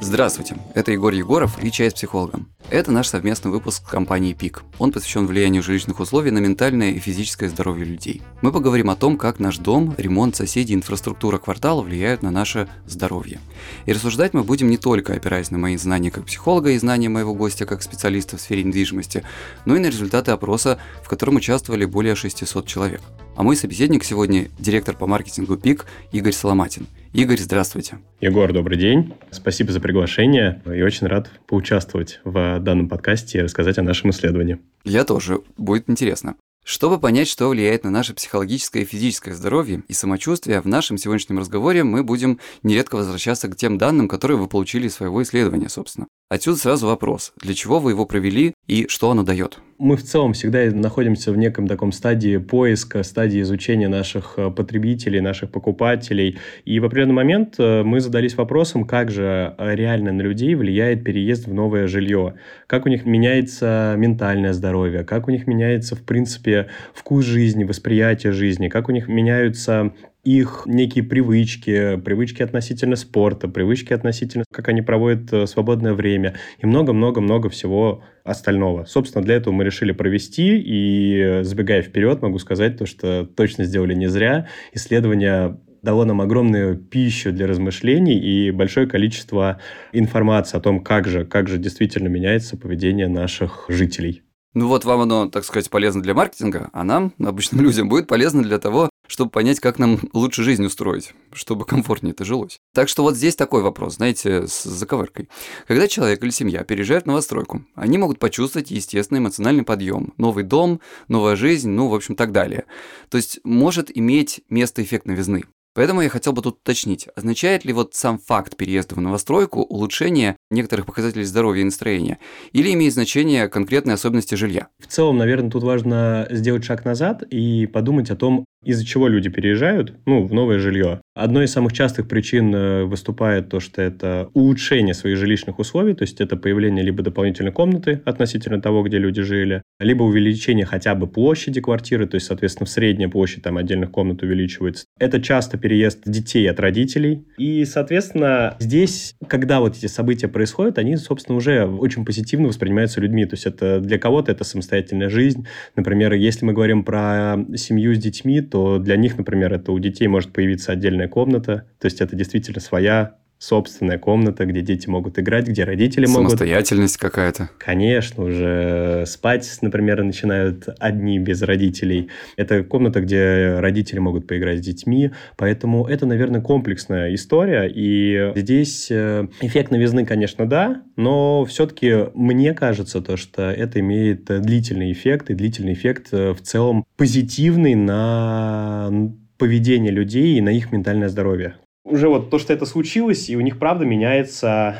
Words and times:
Здравствуйте, 0.00 0.56
это 0.74 0.92
Егор 0.92 1.12
Егоров 1.12 1.62
и 1.62 1.70
«Чай 1.70 1.90
с 1.90 1.94
психологом». 1.94 2.48
Это 2.70 2.92
наш 2.92 3.08
совместный 3.08 3.50
выпуск 3.50 3.84
компании 3.84 4.32
ПИК. 4.32 4.62
Он 4.78 4.92
посвящен 4.92 5.26
влиянию 5.26 5.60
жилищных 5.60 5.98
условий 5.98 6.30
на 6.30 6.38
ментальное 6.38 6.92
и 6.92 7.00
физическое 7.00 7.48
здоровье 7.48 7.84
людей. 7.84 8.22
Мы 8.42 8.52
поговорим 8.52 8.90
о 8.90 8.96
том, 8.96 9.16
как 9.16 9.40
наш 9.40 9.58
дом, 9.58 9.92
ремонт, 9.98 10.36
соседи, 10.36 10.72
инфраструктура 10.72 11.38
квартала 11.38 11.82
влияют 11.82 12.22
на 12.22 12.30
наше 12.30 12.68
здоровье. 12.86 13.40
И 13.86 13.92
рассуждать 13.92 14.34
мы 14.34 14.44
будем 14.44 14.70
не 14.70 14.76
только 14.76 15.14
опираясь 15.14 15.50
на 15.50 15.58
мои 15.58 15.76
знания 15.76 16.12
как 16.12 16.26
психолога 16.26 16.70
и 16.70 16.78
знания 16.78 17.08
моего 17.08 17.34
гостя 17.34 17.66
как 17.66 17.82
специалиста 17.82 18.36
в 18.36 18.40
сфере 18.40 18.62
недвижимости, 18.62 19.24
но 19.64 19.74
и 19.74 19.80
на 19.80 19.86
результаты 19.86 20.30
опроса, 20.30 20.78
в 21.02 21.08
котором 21.08 21.36
участвовали 21.36 21.86
более 21.86 22.14
600 22.14 22.68
человек. 22.68 23.00
А 23.34 23.42
мой 23.42 23.56
собеседник 23.56 24.04
сегодня– 24.04 24.48
директор 24.60 24.96
по 24.96 25.08
маркетингу 25.08 25.56
ПИК 25.56 25.86
Игорь 26.12 26.34
Соломатин– 26.34 26.86
Игорь, 27.12 27.38
здравствуйте. 27.38 27.98
Егор, 28.20 28.52
добрый 28.52 28.78
день. 28.78 29.14
Спасибо 29.32 29.72
за 29.72 29.80
приглашение. 29.80 30.62
И 30.64 30.80
очень 30.80 31.08
рад 31.08 31.28
поучаствовать 31.48 32.20
в 32.22 32.59
данном 32.64 32.88
подкасте 32.88 33.38
и 33.38 33.42
рассказать 33.42 33.78
о 33.78 33.82
нашем 33.82 34.10
исследовании. 34.10 34.58
Я 34.84 35.04
тоже. 35.04 35.42
Будет 35.56 35.88
интересно. 35.88 36.36
Чтобы 36.64 37.00
понять, 37.00 37.28
что 37.28 37.48
влияет 37.48 37.84
на 37.84 37.90
наше 37.90 38.14
психологическое 38.14 38.82
и 38.82 38.84
физическое 38.84 39.34
здоровье 39.34 39.82
и 39.88 39.92
самочувствие, 39.92 40.60
в 40.60 40.66
нашем 40.66 40.98
сегодняшнем 40.98 41.38
разговоре 41.38 41.84
мы 41.84 42.04
будем 42.04 42.38
нередко 42.62 42.96
возвращаться 42.96 43.48
к 43.48 43.56
тем 43.56 43.78
данным, 43.78 44.08
которые 44.08 44.36
вы 44.36 44.46
получили 44.46 44.86
из 44.86 44.94
своего 44.94 45.22
исследования, 45.22 45.68
собственно. 45.68 46.06
Отсюда 46.30 46.58
сразу 46.58 46.86
вопрос, 46.86 47.32
для 47.42 47.54
чего 47.54 47.80
вы 47.80 47.90
его 47.90 48.06
провели 48.06 48.54
и 48.68 48.86
что 48.86 49.10
оно 49.10 49.24
дает? 49.24 49.58
Мы 49.78 49.96
в 49.96 50.04
целом 50.04 50.32
всегда 50.32 50.64
находимся 50.66 51.32
в 51.32 51.36
неком 51.36 51.66
таком 51.66 51.90
стадии 51.90 52.36
поиска, 52.36 53.02
стадии 53.02 53.40
изучения 53.40 53.88
наших 53.88 54.34
э, 54.36 54.48
потребителей, 54.48 55.20
наших 55.20 55.50
покупателей. 55.50 56.38
И 56.64 56.78
в 56.78 56.84
определенный 56.84 57.14
момент 57.14 57.56
э, 57.58 57.82
мы 57.82 57.98
задались 57.98 58.36
вопросом, 58.36 58.84
как 58.84 59.10
же 59.10 59.56
э, 59.58 59.74
реально 59.74 60.12
на 60.12 60.20
людей 60.20 60.54
влияет 60.54 61.02
переезд 61.02 61.48
в 61.48 61.52
новое 61.54 61.88
жилье, 61.88 62.34
как 62.68 62.86
у 62.86 62.90
них 62.90 63.06
меняется 63.06 63.96
ментальное 63.98 64.52
здоровье, 64.52 65.02
как 65.02 65.26
у 65.26 65.32
них 65.32 65.48
меняется, 65.48 65.96
в 65.96 66.02
принципе, 66.04 66.68
вкус 66.94 67.24
жизни, 67.24 67.64
восприятие 67.64 68.32
жизни, 68.32 68.68
как 68.68 68.88
у 68.88 68.92
них 68.92 69.08
меняются 69.08 69.94
их 70.24 70.62
некие 70.66 71.04
привычки, 71.04 71.96
привычки 71.96 72.42
относительно 72.42 72.96
спорта, 72.96 73.48
привычки 73.48 73.92
относительно, 73.92 74.44
как 74.52 74.68
они 74.68 74.82
проводят 74.82 75.32
э, 75.32 75.46
свободное 75.46 75.94
время 75.94 76.36
и 76.58 76.66
много-много-много 76.66 77.48
всего 77.48 78.02
остального. 78.24 78.84
Собственно, 78.84 79.24
для 79.24 79.36
этого 79.36 79.54
мы 79.54 79.64
решили 79.64 79.92
провести, 79.92 80.58
и 80.58 81.40
забегая 81.42 81.82
вперед, 81.82 82.22
могу 82.22 82.38
сказать 82.38 82.78
то, 82.78 82.86
что 82.86 83.24
точно 83.24 83.64
сделали 83.64 83.94
не 83.94 84.08
зря. 84.08 84.48
Исследование 84.72 85.58
дало 85.82 86.04
нам 86.04 86.20
огромную 86.20 86.76
пищу 86.76 87.32
для 87.32 87.46
размышлений 87.46 88.18
и 88.18 88.50
большое 88.50 88.86
количество 88.86 89.60
информации 89.92 90.58
о 90.58 90.60
том, 90.60 90.82
как 90.82 91.08
же, 91.08 91.24
как 91.24 91.48
же 91.48 91.58
действительно 91.58 92.08
меняется 92.08 92.56
поведение 92.56 93.08
наших 93.08 93.64
жителей. 93.68 94.22
Ну 94.52 94.66
вот 94.66 94.84
вам 94.84 95.02
оно, 95.02 95.28
так 95.28 95.44
сказать, 95.44 95.70
полезно 95.70 96.02
для 96.02 96.12
маркетинга, 96.12 96.70
а 96.72 96.82
нам, 96.82 97.14
обычным 97.18 97.60
людям, 97.64 97.88
будет 97.88 98.08
полезно 98.08 98.42
для 98.42 98.58
того, 98.58 98.89
чтобы 99.10 99.32
понять, 99.32 99.58
как 99.58 99.80
нам 99.80 99.98
лучше 100.12 100.44
жизнь 100.44 100.64
устроить, 100.64 101.14
чтобы 101.32 101.64
комфортнее 101.64 102.12
это 102.12 102.24
жилось. 102.24 102.60
Так 102.72 102.88
что 102.88 103.02
вот 103.02 103.16
здесь 103.16 103.34
такой 103.34 103.60
вопрос, 103.60 103.96
знаете, 103.96 104.46
с 104.46 104.62
заковыркой. 104.62 105.28
Когда 105.66 105.88
человек 105.88 106.22
или 106.22 106.30
семья 106.30 106.62
переезжают 106.62 107.06
новостройку, 107.06 107.64
они 107.74 107.98
могут 107.98 108.20
почувствовать 108.20 108.70
естественный 108.70 109.18
эмоциональный 109.18 109.64
подъем, 109.64 110.14
новый 110.16 110.44
дом, 110.44 110.80
новая 111.08 111.34
жизнь, 111.34 111.70
ну, 111.70 111.88
в 111.88 111.94
общем, 111.94 112.14
так 112.14 112.30
далее. 112.30 112.66
То 113.08 113.16
есть 113.16 113.40
может 113.42 113.90
иметь 113.94 114.42
место 114.48 114.80
эффект 114.80 115.06
новизны. 115.06 115.42
Поэтому 115.72 116.02
я 116.02 116.08
хотел 116.08 116.32
бы 116.32 116.42
тут 116.42 116.58
уточнить, 116.58 117.08
означает 117.14 117.64
ли 117.64 117.72
вот 117.72 117.94
сам 117.94 118.18
факт 118.18 118.56
переезда 118.56 118.96
в 118.96 119.00
новостройку 119.00 119.62
улучшение 119.62 120.36
некоторых 120.50 120.84
показателей 120.84 121.24
здоровья 121.24 121.62
и 121.62 121.64
настроения, 121.64 122.18
или 122.52 122.72
имеет 122.72 122.92
значение 122.92 123.48
конкретные 123.48 123.94
особенности 123.94 124.34
жилья? 124.34 124.66
В 124.80 124.88
целом, 124.88 125.18
наверное, 125.18 125.50
тут 125.50 125.62
важно 125.62 126.26
сделать 126.30 126.64
шаг 126.64 126.84
назад 126.84 127.22
и 127.22 127.66
подумать 127.66 128.10
о 128.10 128.16
том, 128.16 128.44
из-за 128.64 128.84
чего 128.84 129.08
люди 129.08 129.28
переезжают 129.28 129.94
ну, 130.06 130.22
в 130.24 130.32
новое 130.32 130.58
жилье. 130.58 131.00
Одной 131.14 131.44
из 131.44 131.52
самых 131.52 131.72
частых 131.72 132.08
причин 132.08 132.54
э, 132.54 132.84
выступает 132.84 133.48
то, 133.48 133.60
что 133.60 133.82
это 133.82 134.28
улучшение 134.34 134.94
своих 134.94 135.16
жилищных 135.16 135.58
условий, 135.58 135.94
то 135.94 136.02
есть 136.02 136.20
это 136.20 136.36
появление 136.36 136.84
либо 136.84 137.02
дополнительной 137.02 137.52
комнаты 137.52 138.02
относительно 138.04 138.60
того, 138.60 138.82
где 138.82 138.98
люди 138.98 139.22
жили, 139.22 139.62
либо 139.78 140.02
увеличение 140.02 140.66
хотя 140.66 140.94
бы 140.94 141.06
площади 141.06 141.60
квартиры, 141.60 142.06
то 142.06 142.16
есть, 142.16 142.26
соответственно, 142.26 142.66
средняя 142.66 143.08
площадь 143.08 143.42
там 143.42 143.56
отдельных 143.56 143.90
комнат 143.90 144.22
увеличивается. 144.22 144.84
Это 144.98 145.20
часто 145.20 145.58
переезд 145.58 146.02
детей 146.04 146.48
от 146.50 146.60
родителей. 146.60 147.24
И, 147.38 147.64
соответственно, 147.64 148.56
здесь, 148.58 149.14
когда 149.26 149.60
вот 149.60 149.76
эти 149.76 149.86
события 149.86 150.28
происходят, 150.28 150.78
они, 150.78 150.96
собственно, 150.96 151.36
уже 151.36 151.66
очень 151.66 152.04
позитивно 152.04 152.48
воспринимаются 152.48 153.00
людьми. 153.00 153.24
То 153.24 153.34
есть 153.34 153.46
это 153.46 153.80
для 153.80 153.98
кого-то 153.98 154.32
это 154.32 154.44
самостоятельная 154.44 155.08
жизнь. 155.08 155.46
Например, 155.76 156.12
если 156.12 156.44
мы 156.44 156.52
говорим 156.52 156.84
про 156.84 157.36
семью 157.56 157.94
с 157.94 157.98
детьми, 157.98 158.40
то 158.50 158.78
для 158.78 158.96
них, 158.96 159.16
например, 159.16 159.52
это 159.52 159.72
у 159.72 159.78
детей 159.78 160.08
может 160.08 160.32
появиться 160.32 160.72
отдельная 160.72 161.08
комната, 161.08 161.66
то 161.78 161.86
есть 161.86 162.00
это 162.00 162.16
действительно 162.16 162.60
своя 162.60 163.16
собственная 163.40 163.98
комната, 163.98 164.44
где 164.44 164.60
дети 164.60 164.86
могут 164.86 165.18
играть, 165.18 165.48
где 165.48 165.64
родители 165.64 166.04
могут... 166.04 166.32
Самостоятельность 166.32 166.98
какая-то. 166.98 167.48
Конечно, 167.58 168.24
уже 168.24 169.04
спать, 169.06 169.50
например, 169.62 170.02
начинают 170.04 170.68
одни 170.78 171.18
без 171.18 171.40
родителей. 171.40 172.10
Это 172.36 172.62
комната, 172.62 173.00
где 173.00 173.56
родители 173.58 173.98
могут 173.98 174.26
поиграть 174.26 174.58
с 174.58 174.60
детьми, 174.60 175.10
поэтому 175.36 175.86
это, 175.86 176.04
наверное, 176.04 176.42
комплексная 176.42 177.14
история, 177.14 177.70
и 177.74 178.32
здесь 178.36 178.88
э, 178.90 179.26
эффект 179.40 179.70
новизны, 179.70 180.04
конечно, 180.04 180.46
да, 180.46 180.82
но 180.96 181.46
все-таки 181.46 182.10
мне 182.14 182.52
кажется 182.52 183.00
то, 183.00 183.16
что 183.16 183.50
это 183.50 183.80
имеет 183.80 184.24
длительный 184.26 184.92
эффект, 184.92 185.30
и 185.30 185.34
длительный 185.34 185.72
эффект 185.72 186.08
э, 186.12 186.34
в 186.34 186.42
целом 186.42 186.84
позитивный 186.98 187.74
на 187.74 188.90
поведение 189.38 189.90
людей 189.90 190.36
и 190.36 190.42
на 190.42 190.50
их 190.50 190.70
ментальное 190.70 191.08
здоровье 191.08 191.54
уже 191.84 192.08
вот 192.08 192.30
то, 192.30 192.38
что 192.38 192.52
это 192.52 192.66
случилось, 192.66 193.28
и 193.28 193.36
у 193.36 193.40
них, 193.40 193.58
правда, 193.58 193.84
меняется 193.84 194.76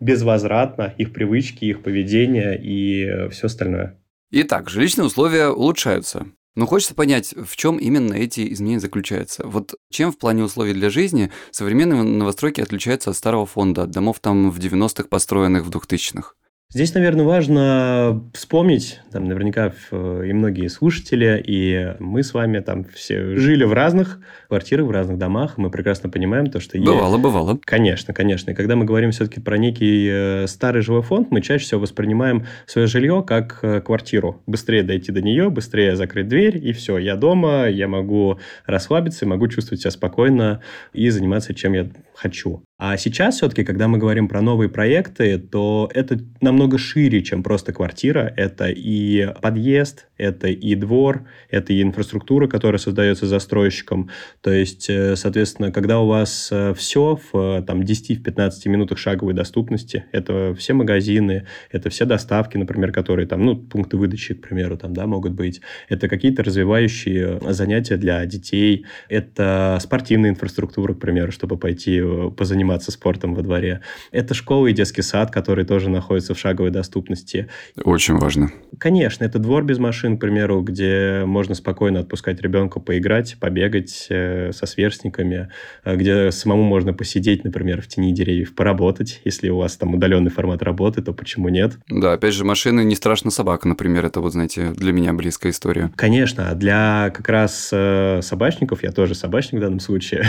безвозвратно 0.00 0.94
их 0.98 1.12
привычки, 1.12 1.64
их 1.64 1.82
поведение 1.82 2.60
и 2.60 3.04
э, 3.04 3.28
все 3.30 3.46
остальное. 3.46 3.98
Итак, 4.30 4.68
жилищные 4.68 5.06
условия 5.06 5.48
улучшаются. 5.48 6.26
Но 6.56 6.66
хочется 6.66 6.94
понять, 6.94 7.34
в 7.36 7.56
чем 7.56 7.78
именно 7.78 8.14
эти 8.14 8.52
изменения 8.52 8.80
заключаются. 8.80 9.46
Вот 9.46 9.74
чем 9.90 10.12
в 10.12 10.18
плане 10.18 10.44
условий 10.44 10.72
для 10.72 10.88
жизни 10.88 11.30
современные 11.50 12.02
новостройки 12.02 12.60
отличаются 12.60 13.10
от 13.10 13.16
старого 13.16 13.44
фонда, 13.44 13.82
от 13.82 13.90
домов 13.90 14.20
там 14.20 14.50
в 14.50 14.58
90-х 14.58 15.08
построенных 15.08 15.64
в 15.64 15.70
2000-х? 15.70 16.34
Здесь, 16.74 16.92
наверное, 16.92 17.24
важно 17.24 18.20
вспомнить, 18.32 18.98
там 19.12 19.26
наверняка 19.26 19.72
и 19.92 20.32
многие 20.32 20.66
слушатели, 20.66 21.40
и 21.46 21.94
мы 22.00 22.24
с 22.24 22.34
вами 22.34 22.58
там 22.58 22.84
все 22.92 23.36
жили 23.36 23.62
в 23.62 23.72
разных 23.72 24.18
квартирах, 24.48 24.88
в 24.88 24.90
разных 24.90 25.16
домах, 25.16 25.56
мы 25.56 25.70
прекрасно 25.70 26.10
понимаем 26.10 26.50
то, 26.50 26.58
что... 26.58 26.76
Бывало, 26.76 27.12
есть... 27.12 27.22
бывало. 27.22 27.60
Конечно, 27.64 28.12
конечно. 28.12 28.50
И 28.50 28.54
когда 28.54 28.74
мы 28.74 28.86
говорим 28.86 29.12
все-таки 29.12 29.40
про 29.40 29.56
некий 29.56 30.08
э, 30.10 30.46
старый 30.48 30.82
жилой 30.82 31.02
фонд, 31.02 31.30
мы 31.30 31.42
чаще 31.42 31.64
всего 31.64 31.80
воспринимаем 31.80 32.44
свое 32.66 32.88
жилье 32.88 33.22
как 33.24 33.60
э, 33.62 33.80
квартиру. 33.80 34.42
Быстрее 34.48 34.82
дойти 34.82 35.12
до 35.12 35.22
нее, 35.22 35.50
быстрее 35.50 35.94
закрыть 35.94 36.26
дверь, 36.26 36.58
и 36.58 36.72
все, 36.72 36.98
я 36.98 37.14
дома, 37.14 37.68
я 37.68 37.86
могу 37.86 38.40
расслабиться, 38.66 39.26
могу 39.26 39.46
чувствовать 39.46 39.82
себя 39.82 39.92
спокойно 39.92 40.60
и 40.92 41.08
заниматься 41.10 41.54
чем 41.54 41.74
я 41.74 41.88
хочу. 42.16 42.64
А 42.76 42.96
сейчас 42.96 43.36
все-таки, 43.36 43.62
когда 43.62 43.86
мы 43.86 43.98
говорим 43.98 44.28
про 44.28 44.40
новые 44.40 44.68
проекты, 44.68 45.38
то 45.38 45.88
это 45.94 46.18
намного 46.40 46.76
шире, 46.76 47.22
чем 47.22 47.44
просто 47.44 47.72
квартира. 47.72 48.32
Это 48.36 48.68
и 48.68 49.32
подъезд, 49.40 50.08
это 50.18 50.48
и 50.48 50.74
двор, 50.74 51.24
это 51.50 51.72
и 51.72 51.82
инфраструктура, 51.82 52.46
которая 52.46 52.78
создается 52.78 53.26
застройщиком. 53.26 54.10
То 54.40 54.50
есть, 54.52 54.90
э, 54.90 55.16
соответственно, 55.16 55.72
когда 55.72 56.00
у 56.00 56.06
вас 56.08 56.48
э, 56.50 56.74
все 56.74 57.18
в 57.32 57.62
там, 57.62 57.80
10-15 57.82 58.68
минутах 58.68 58.98
шаговой 58.98 59.34
доступности, 59.34 60.04
это 60.12 60.54
все 60.58 60.74
магазины, 60.74 61.46
это 61.70 61.90
все 61.90 62.04
доставки, 62.04 62.56
например, 62.56 62.92
которые 62.92 63.26
там, 63.26 63.44
ну, 63.44 63.56
пункты 63.56 63.96
выдачи, 63.96 64.34
к 64.34 64.42
примеру, 64.42 64.76
там, 64.76 64.94
да, 64.94 65.06
могут 65.06 65.32
быть. 65.32 65.60
Это 65.88 66.08
какие-то 66.08 66.42
развивающие 66.42 67.40
занятия 67.52 67.96
для 67.96 68.26
детей, 68.26 68.84
это 69.08 69.78
спортивная 69.80 70.30
инфраструктура, 70.30 70.92
к 70.94 70.98
примеру, 70.98 71.32
чтобы 71.32 71.56
пойти 71.56 72.00
э, 72.02 72.30
позаниматься 72.36 72.64
заниматься 72.74 72.90
спортом 72.90 73.34
во 73.34 73.42
дворе. 73.42 73.80
Это 74.10 74.34
школа 74.34 74.66
и 74.66 74.72
детский 74.72 75.02
сад, 75.02 75.30
которые 75.30 75.64
тоже 75.64 75.90
находятся 75.90 76.34
в 76.34 76.38
шаговой 76.38 76.70
доступности. 76.70 77.48
Очень 77.84 78.16
важно. 78.16 78.50
Конечно, 78.78 79.24
это 79.24 79.38
двор 79.38 79.64
без 79.64 79.78
машин, 79.78 80.16
к 80.16 80.20
примеру, 80.20 80.62
где 80.62 81.22
можно 81.24 81.54
спокойно 81.54 82.00
отпускать 82.00 82.40
ребенка 82.40 82.80
поиграть, 82.80 83.36
побегать 83.38 84.06
э, 84.10 84.50
со 84.52 84.66
сверстниками, 84.66 85.50
э, 85.84 85.96
где 85.96 86.30
самому 86.30 86.64
можно 86.64 86.92
посидеть, 86.92 87.44
например, 87.44 87.80
в 87.80 87.86
тени 87.86 88.12
деревьев, 88.12 88.54
поработать. 88.54 89.20
Если 89.24 89.48
у 89.50 89.58
вас 89.58 89.76
там 89.76 89.94
удаленный 89.94 90.30
формат 90.30 90.62
работы, 90.62 91.02
то 91.02 91.12
почему 91.12 91.48
нет? 91.48 91.78
Да, 91.88 92.14
опять 92.14 92.34
же, 92.34 92.44
машины 92.44 92.84
не 92.84 92.96
страшно 92.96 93.30
собака, 93.30 93.68
например, 93.68 94.04
это 94.04 94.20
вот, 94.20 94.32
знаете, 94.32 94.72
для 94.76 94.92
меня 94.92 95.12
близкая 95.12 95.52
история. 95.52 95.90
Конечно, 95.96 96.50
а 96.50 96.54
для 96.54 97.10
как 97.14 97.28
раз 97.28 97.70
э, 97.72 98.20
собачников, 98.22 98.82
я 98.82 98.90
тоже 98.90 99.14
собачник 99.14 99.60
в 99.60 99.62
данном 99.62 99.80
случае, 99.80 100.24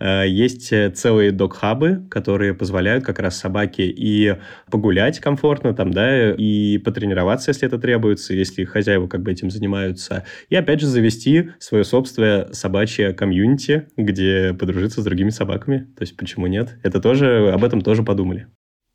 есть 0.26 0.72
целый 0.94 1.30
док 1.30 1.56
хабы, 1.72 2.06
которые 2.10 2.52
позволяют 2.52 3.04
как 3.04 3.18
раз 3.18 3.36
собаке 3.36 3.86
и 3.86 4.36
погулять 4.70 5.20
комфортно 5.20 5.72
там, 5.72 5.90
да, 5.90 6.32
и 6.32 6.76
потренироваться, 6.78 7.50
если 7.50 7.66
это 7.66 7.78
требуется, 7.78 8.34
если 8.34 8.64
хозяева 8.64 9.08
как 9.08 9.22
бы 9.22 9.32
этим 9.32 9.50
занимаются, 9.50 10.24
и 10.50 10.56
опять 10.56 10.80
же 10.80 10.86
завести 10.86 11.50
свое 11.58 11.84
собственное 11.84 12.52
собачье 12.52 13.14
комьюнити, 13.14 13.88
где 13.96 14.52
подружиться 14.52 15.00
с 15.00 15.04
другими 15.04 15.30
собаками. 15.30 15.88
То 15.96 16.02
есть 16.02 16.16
почему 16.16 16.46
нет? 16.46 16.76
Это 16.82 17.00
тоже, 17.00 17.50
об 17.52 17.64
этом 17.64 17.80
тоже 17.80 18.02
подумали. 18.02 18.48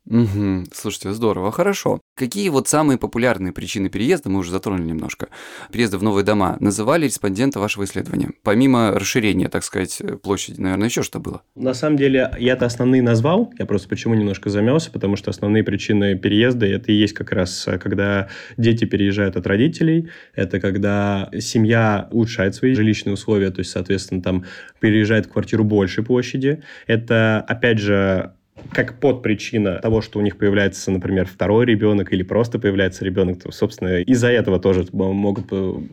Угу. 0.08 0.64
Слушайте, 0.72 1.12
здорово, 1.12 1.52
хорошо. 1.52 2.00
Какие 2.16 2.48
вот 2.48 2.66
самые 2.66 2.98
популярные 2.98 3.52
причины 3.52 3.90
переезда, 3.90 4.30
мы 4.30 4.38
уже 4.40 4.50
затронули 4.50 4.88
немножко, 4.88 5.28
переезда 5.70 5.98
в 5.98 6.02
новые 6.02 6.24
дома, 6.24 6.56
называли 6.60 7.04
респонденты 7.04 7.58
вашего 7.58 7.84
исследования? 7.84 8.30
Помимо 8.42 8.92
расширения, 8.92 9.48
так 9.48 9.64
сказать, 9.64 10.00
площади, 10.22 10.60
наверное, 10.60 10.88
еще 10.88 11.02
что 11.02 11.20
было? 11.20 11.42
На 11.54 11.74
самом 11.74 11.98
деле, 11.98 12.30
я-то 12.38 12.64
основные 12.64 13.02
назвал, 13.02 13.52
я 13.58 13.66
просто 13.66 13.88
почему 13.88 14.14
немножко 14.14 14.48
замялся, 14.48 14.90
потому 14.90 15.16
что 15.16 15.30
основные 15.30 15.62
причины 15.62 16.16
переезда, 16.16 16.66
это 16.66 16.90
и 16.90 16.94
есть 16.94 17.12
как 17.12 17.32
раз, 17.32 17.68
когда 17.80 18.28
дети 18.56 18.86
переезжают 18.86 19.36
от 19.36 19.46
родителей, 19.46 20.08
это 20.34 20.58
когда 20.58 21.28
семья 21.38 22.08
улучшает 22.10 22.54
свои 22.54 22.74
жилищные 22.74 23.12
условия, 23.12 23.50
то 23.50 23.60
есть, 23.60 23.70
соответственно, 23.70 24.22
там 24.22 24.44
переезжает 24.80 25.26
в 25.26 25.32
квартиру 25.32 25.64
большей 25.64 26.02
площади, 26.02 26.62
это, 26.86 27.44
опять 27.46 27.78
же, 27.78 28.32
как 28.72 29.00
подпричина 29.00 29.80
того, 29.80 30.00
что 30.00 30.18
у 30.18 30.22
них 30.22 30.36
появляется, 30.36 30.90
например, 30.90 31.26
второй 31.26 31.66
ребенок 31.66 32.12
или 32.12 32.22
просто 32.22 32.58
появляется 32.58 33.04
ребенок, 33.04 33.42
то, 33.42 33.52
собственно, 33.52 34.00
из-за 34.02 34.28
этого 34.28 34.58
тоже 34.58 34.86
могут 34.92 35.46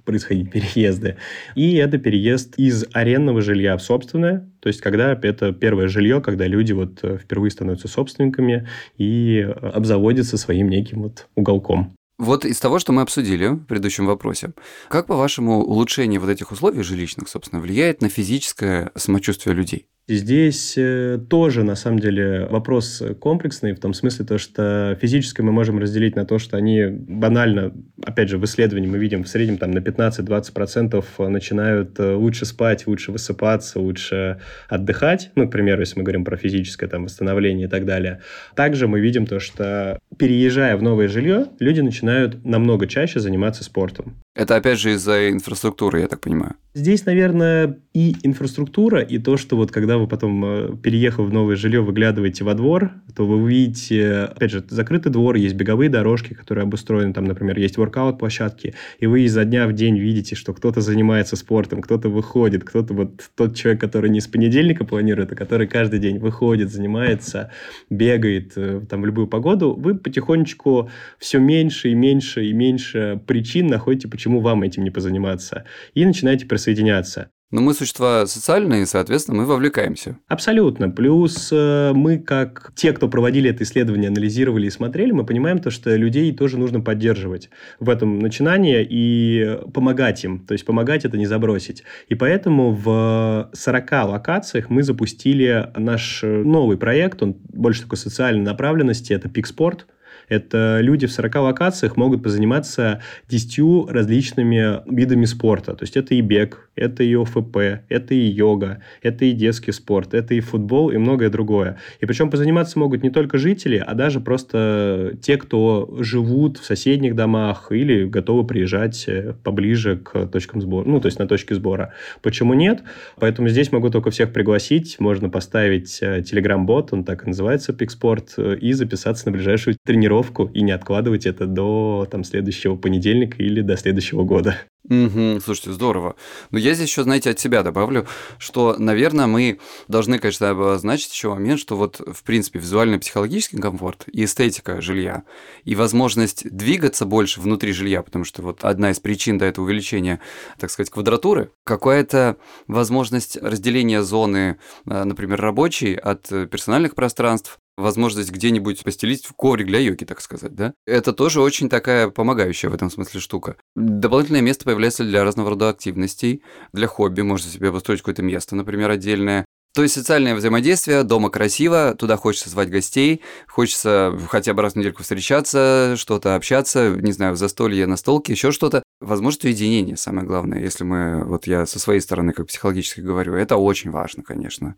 происходить 0.03 0.51
переезды. 0.51 1.17
И 1.55 1.75
это 1.75 1.97
переезд 1.97 2.55
из 2.57 2.85
арендного 2.93 3.41
жилья 3.41 3.77
в 3.77 3.81
собственное, 3.81 4.49
то 4.59 4.67
есть 4.67 4.81
когда 4.81 5.17
это 5.21 5.51
первое 5.53 5.87
жилье, 5.87 6.21
когда 6.21 6.47
люди 6.47 6.73
вот 6.73 6.99
э, 7.03 7.17
впервые 7.17 7.51
становятся 7.51 7.87
собственниками 7.87 8.67
и 8.97 9.39
э, 9.39 9.51
обзаводятся 9.51 10.37
своим 10.37 10.69
неким 10.69 11.03
вот 11.03 11.27
уголком. 11.35 11.95
Вот 12.17 12.45
из 12.45 12.59
того, 12.59 12.79
что 12.79 12.93
мы 12.93 13.01
обсудили 13.01 13.47
в 13.47 13.65
предыдущем 13.65 14.05
вопросе, 14.05 14.53
как, 14.87 15.05
по-вашему, 15.05 15.59
улучшение 15.59 16.19
вот 16.19 16.29
этих 16.29 16.51
условий 16.51 16.81
жилищных, 16.81 17.27
собственно, 17.27 17.61
влияет 17.61 18.01
на 18.01 18.07
физическое 18.07 18.91
самочувствие 18.95 19.53
людей? 19.53 19.87
Здесь 20.07 20.75
э, 20.77 21.17
тоже, 21.29 21.63
на 21.63 21.75
самом 21.75 21.97
деле, 21.97 22.45
вопрос 22.45 23.01
комплексный, 23.19 23.73
в 23.73 23.79
том 23.79 23.95
смысле, 23.95 24.23
то, 24.25 24.37
что 24.37 24.95
физическое 25.01 25.41
мы 25.41 25.51
можем 25.51 25.79
разделить 25.79 26.15
на 26.15 26.25
то, 26.25 26.37
что 26.37 26.57
они 26.57 26.85
банально, 26.85 27.73
опять 28.03 28.29
же, 28.29 28.37
в 28.37 28.45
исследовании 28.45 28.87
мы 28.87 28.99
видим 28.99 29.23
в 29.23 29.27
среднем 29.27 29.57
там 29.57 29.71
на 29.71 29.79
15-20% 29.79 31.27
начинают 31.27 31.99
э, 31.99 32.13
лучше 32.13 32.45
спать, 32.45 32.85
лучше 32.85 33.11
высыпаться, 33.11 33.79
лучше 33.79 34.39
отдыхать, 34.69 35.31
ну, 35.33 35.47
к 35.47 35.51
примеру, 35.51 35.79
если 35.81 35.97
мы 35.97 36.03
говорим 36.03 36.23
про 36.23 36.37
физическое 36.37 36.85
там 36.87 37.05
восстановление 37.05 37.65
и 37.65 37.69
так 37.69 37.85
далее. 37.85 38.21
Также 38.55 38.87
мы 38.87 38.99
видим 38.99 39.25
то, 39.25 39.39
что 39.39 39.97
переезжая 40.19 40.77
в 40.77 40.83
новое 40.83 41.07
жилье, 41.07 41.47
люди 41.57 41.81
начинают 41.81 42.45
намного 42.45 42.85
чаще 42.85 43.19
заниматься 43.19 43.63
спортом. 43.63 44.15
Это 44.35 44.57
опять 44.57 44.79
же 44.79 44.91
из-за 44.93 45.31
инфраструктуры, 45.31 46.01
я 46.01 46.07
так 46.07 46.19
понимаю. 46.19 46.55
Здесь, 46.73 47.05
наверное, 47.05 47.77
и 47.93 48.17
инфраструктура, 48.23 48.99
и 48.99 49.17
то, 49.17 49.37
что 49.37 49.55
вот 49.55 49.71
когда 49.71 49.97
вы 49.97 50.07
потом, 50.09 50.43
э, 50.43 50.75
переехав 50.75 51.25
в 51.25 51.31
новое 51.31 51.55
жилье, 51.55 51.79
выглядываете 51.79 52.43
во 52.43 52.53
двор, 52.53 52.91
то 53.15 53.25
вы 53.25 53.37
увидите, 53.37 54.23
опять 54.23 54.51
же, 54.51 54.61
закрытый 54.67 55.09
двор, 55.09 55.35
есть 55.35 55.55
беговые 55.55 55.89
дорожки, 55.89 56.33
которые 56.33 56.63
обустроены, 56.63 57.13
там, 57.13 57.23
например, 57.23 57.57
есть 57.57 57.77
воркаут-площадки, 57.77 58.73
и 58.99 59.05
вы 59.05 59.21
изо 59.21 59.45
дня 59.45 59.67
в 59.67 59.73
день 59.73 59.97
видите, 59.97 60.35
что 60.35 60.53
кто-то 60.53 60.81
занимается 60.81 61.37
спортом, 61.37 61.81
кто-то 61.81 62.09
выходит, 62.09 62.65
кто-то 62.65 62.93
вот 62.93 63.21
тот 63.35 63.55
человек, 63.55 63.79
который 63.79 64.09
не 64.09 64.19
с 64.19 64.27
понедельника 64.27 64.83
планирует, 64.83 65.31
а 65.31 65.35
который 65.35 65.67
каждый 65.67 65.99
день 65.99 66.19
выходит, 66.19 66.73
занимается, 66.73 67.51
бегает 67.89 68.51
э, 68.57 68.81
там 68.89 69.01
в 69.01 69.05
любую 69.05 69.27
погоду, 69.27 69.73
вы 69.73 69.95
потихонечку 69.95 70.89
все 71.19 71.39
меньше 71.39 71.91
и 71.91 71.93
меньше 71.93 72.47
и 72.47 72.51
меньше 72.51 73.21
причин 73.25 73.67
находите, 73.67 74.09
почему 74.09 74.24
почему 74.25 74.39
вам 74.39 74.63
этим 74.63 74.83
не 74.83 74.89
позаниматься? 74.89 75.65
И 75.93 76.03
начинаете 76.03 76.47
присоединяться. 76.47 77.29
Но 77.51 77.61
мы 77.61 77.75
существа 77.75 78.25
социальные, 78.25 78.87
соответственно, 78.87 79.37
мы 79.37 79.45
вовлекаемся. 79.45 80.17
Абсолютно. 80.27 80.89
Плюс 80.89 81.49
э, 81.51 81.91
мы, 81.93 82.17
как 82.17 82.71
те, 82.75 82.91
кто 82.91 83.07
проводили 83.07 83.51
это 83.51 83.63
исследование, 83.63 84.07
анализировали 84.09 84.65
и 84.65 84.71
смотрели, 84.71 85.11
мы 85.11 85.27
понимаем 85.27 85.59
то, 85.59 85.69
что 85.69 85.95
людей 85.95 86.33
тоже 86.33 86.57
нужно 86.57 86.81
поддерживать 86.81 87.51
в 87.79 87.87
этом 87.87 88.17
начинании 88.17 88.85
и 88.89 89.59
помогать 89.71 90.23
им. 90.23 90.39
То 90.39 90.53
есть 90.53 90.65
помогать 90.65 91.05
это 91.05 91.17
не 91.17 91.27
забросить. 91.27 91.83
И 92.07 92.15
поэтому 92.15 92.71
в 92.71 93.51
40 93.53 93.91
локациях 93.91 94.71
мы 94.71 94.81
запустили 94.81 95.71
наш 95.77 96.23
новый 96.23 96.77
проект. 96.77 97.21
Он 97.21 97.35
больше 97.53 97.83
такой 97.83 97.99
социальной 97.99 98.43
направленности. 98.43 99.13
Это 99.13 99.29
Пикспорт. 99.29 99.85
Это 100.29 100.79
люди 100.81 101.07
в 101.07 101.11
40 101.11 101.35
локациях 101.35 101.97
могут 101.97 102.23
позаниматься 102.23 103.01
10 103.29 103.89
различными 103.89 104.81
видами 104.93 105.25
спорта. 105.25 105.75
То 105.75 105.83
есть 105.83 105.97
это 105.97 106.15
и 106.15 106.21
бег, 106.21 106.69
это 106.75 107.03
и 107.03 107.15
ОФП, 107.15 107.57
это 107.89 108.13
и 108.13 108.25
йога, 108.25 108.81
это 109.01 109.25
и 109.25 109.31
детский 109.31 109.71
спорт, 109.71 110.13
это 110.13 110.33
и 110.33 110.39
футбол 110.39 110.89
и 110.89 110.97
многое 110.97 111.29
другое. 111.29 111.77
И 111.99 112.05
причем 112.05 112.29
позаниматься 112.29 112.79
могут 112.79 113.03
не 113.03 113.09
только 113.09 113.37
жители, 113.37 113.77
а 113.85 113.93
даже 113.93 114.19
просто 114.19 115.17
те, 115.21 115.37
кто 115.37 115.95
живут 115.99 116.57
в 116.57 116.65
соседних 116.65 117.15
домах 117.15 117.71
или 117.71 118.05
готовы 118.05 118.45
приезжать 118.45 119.05
э, 119.07 119.33
поближе 119.43 119.97
к 119.97 120.27
точкам 120.27 120.61
сбора, 120.61 120.87
ну, 120.87 120.99
то 120.99 121.07
есть 121.07 121.19
на 121.19 121.27
точке 121.27 121.55
сбора. 121.55 121.93
Почему 122.21 122.53
нет? 122.53 122.83
Поэтому 123.19 123.49
здесь 123.49 123.71
могу 123.71 123.89
только 123.89 124.09
всех 124.09 124.33
пригласить. 124.33 124.99
Можно 124.99 125.29
поставить 125.29 125.99
телеграм-бот, 125.99 126.93
он 126.93 127.03
так 127.03 127.23
и 127.23 127.27
называется, 127.27 127.73
Пикспорт, 127.73 128.33
э, 128.37 128.57
и 128.59 128.73
записаться 128.73 129.27
на 129.27 129.31
ближайшую 129.31 129.77
тренировку 129.83 130.14
планировку 130.15 130.49
и 130.53 130.61
не 130.61 130.71
откладывать 130.71 131.25
это 131.25 131.45
до 131.45 132.07
там, 132.09 132.23
следующего 132.23 132.75
понедельника 132.75 133.41
или 133.41 133.61
до 133.61 133.77
следующего 133.77 134.23
года. 134.23 134.57
Угу, 134.87 135.39
слушайте, 135.43 135.71
здорово. 135.71 136.15
Но 136.51 136.59
я 136.59 136.75
здесь 136.75 136.89
еще, 136.89 137.03
знаете, 137.03 137.31
от 137.31 137.39
себя 137.39 137.63
добавлю, 137.63 138.05
что, 138.37 138.75
наверное, 138.77 139.25
мы 139.25 139.59
должны, 139.87 140.19
конечно, 140.19 140.51
обозначить 140.51 141.11
еще 141.11 141.33
момент, 141.33 141.59
что 141.59 141.75
вот, 141.75 141.99
в 141.99 142.23
принципе, 142.23 142.59
визуально-психологический 142.59 143.57
комфорт 143.57 144.03
и 144.11 144.25
эстетика 144.25 144.81
жилья, 144.81 145.23
и 145.63 145.73
возможность 145.73 146.47
двигаться 146.55 147.05
больше 147.05 147.41
внутри 147.41 147.73
жилья, 147.73 148.03
потому 148.03 148.25
что 148.25 148.43
вот 148.43 148.63
одна 148.63 148.91
из 148.91 148.99
причин 148.99 149.39
до 149.39 149.45
этого 149.45 149.65
увеличения, 149.65 150.19
так 150.59 150.69
сказать, 150.69 150.91
квадратуры, 150.91 151.49
какая-то 151.63 152.37
возможность 152.67 153.37
разделения 153.41 154.03
зоны, 154.03 154.59
э, 154.85 155.03
например, 155.03 155.41
рабочей 155.41 155.95
от 155.95 156.27
персональных 156.27 156.93
пространств, 156.93 157.59
возможность 157.77 158.31
где-нибудь 158.31 158.83
постелить 158.83 159.25
в 159.25 159.33
коврик 159.33 159.67
для 159.67 159.79
йоги, 159.79 160.05
так 160.05 160.21
сказать, 160.21 160.55
да? 160.55 160.73
Это 160.85 161.13
тоже 161.13 161.41
очень 161.41 161.69
такая 161.69 162.09
помогающая 162.09 162.69
в 162.69 162.73
этом 162.73 162.89
смысле 162.89 163.19
штука. 163.19 163.57
Дополнительное 163.75 164.41
место 164.41 164.65
появляется 164.65 165.03
для 165.03 165.23
разного 165.23 165.51
рода 165.51 165.69
активностей, 165.69 166.43
для 166.73 166.87
хобби, 166.87 167.21
можно 167.21 167.49
себе 167.49 167.71
построить 167.71 168.01
какое-то 168.01 168.23
место, 168.23 168.55
например, 168.55 168.89
отдельное, 168.89 169.45
то 169.75 169.83
есть 169.83 169.93
социальное 169.93 170.35
взаимодействие, 170.35 171.03
дома 171.03 171.29
красиво, 171.29 171.95
туда 171.99 172.15
хочется 172.15 172.49
звать 172.49 172.69
гостей, 172.69 173.21
хочется 173.45 174.17
хотя 174.29 174.53
бы 174.53 174.61
раз 174.61 174.71
в 174.71 174.75
недельку 174.77 175.03
встречаться, 175.03 175.95
что-то 175.97 176.35
общаться, 176.35 176.91
не 176.91 177.11
знаю, 177.11 177.33
в 177.33 177.37
застолье, 177.37 177.85
на 177.85 177.97
столке, 177.97 178.31
еще 178.31 178.53
что-то. 178.53 178.83
Возможность 179.05 179.45
уединения, 179.45 179.95
самое 179.97 180.25
главное, 180.25 180.59
если 180.59 180.83
мы, 180.83 181.23
вот 181.25 181.45
я 181.45 181.67
со 181.67 181.77
своей 181.77 181.99
стороны, 181.99 182.33
как 182.33 182.47
психологически 182.47 183.01
говорю, 183.01 183.35
это 183.35 183.55
очень 183.55 183.91
важно, 183.91 184.23
конечно. 184.23 184.75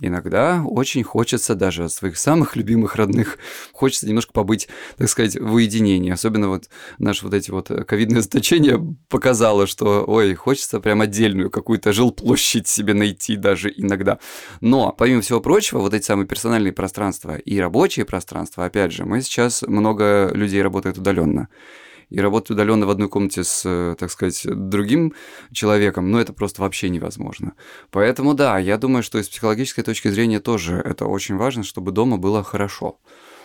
Иногда 0.00 0.62
очень 0.66 1.02
хочется 1.02 1.54
даже 1.54 1.84
от 1.84 1.92
своих 1.92 2.18
самых 2.18 2.56
любимых 2.56 2.96
родных, 2.96 3.38
хочется 3.72 4.06
немножко 4.06 4.34
побыть, 4.34 4.68
так 4.98 5.08
сказать, 5.08 5.40
в 5.40 5.54
уединении. 5.54 6.10
Особенно 6.10 6.48
вот 6.48 6.68
наши 6.98 7.24
вот 7.24 7.32
эти 7.32 7.50
вот 7.50 7.68
ковидные 7.68 8.20
заточения 8.20 8.78
показало, 9.08 9.66
что, 9.66 10.04
ой, 10.06 10.34
хочется 10.34 10.78
прям 10.80 11.00
отдельную 11.00 11.50
какую-то 11.50 11.94
жилплощадь 11.94 12.68
себе 12.68 12.92
найти 12.92 13.36
даже 13.36 13.72
иногда. 13.74 14.18
Но, 14.60 14.92
помимо 14.92 15.22
всего 15.22 15.40
прочего, 15.40 15.78
вот 15.78 15.94
эти 15.94 16.04
самые 16.04 16.26
персональные 16.26 16.74
пространства 16.74 17.36
и 17.36 17.58
рабочие 17.58 18.04
пространства, 18.04 18.66
опять 18.66 18.92
же, 18.92 19.06
мы 19.06 19.22
сейчас 19.22 19.62
много 19.62 20.30
людей 20.34 20.60
работают 20.60 20.98
удаленно 20.98 21.48
и 22.10 22.20
работать 22.20 22.50
удаленно 22.50 22.86
в 22.86 22.90
одной 22.90 23.08
комнате 23.08 23.44
с, 23.44 23.96
так 23.98 24.10
сказать, 24.10 24.42
другим 24.44 25.14
человеком, 25.52 26.10
ну, 26.10 26.18
это 26.18 26.32
просто 26.32 26.62
вообще 26.62 26.90
невозможно. 26.90 27.54
Поэтому, 27.90 28.34
да, 28.34 28.58
я 28.58 28.76
думаю, 28.76 29.02
что 29.02 29.18
из 29.18 29.28
психологической 29.28 29.84
точки 29.84 30.08
зрения 30.08 30.40
тоже 30.40 30.76
это 30.76 31.06
очень 31.06 31.36
важно, 31.36 31.62
чтобы 31.62 31.92
дома 31.92 32.18
было 32.18 32.42
хорошо. 32.42 32.98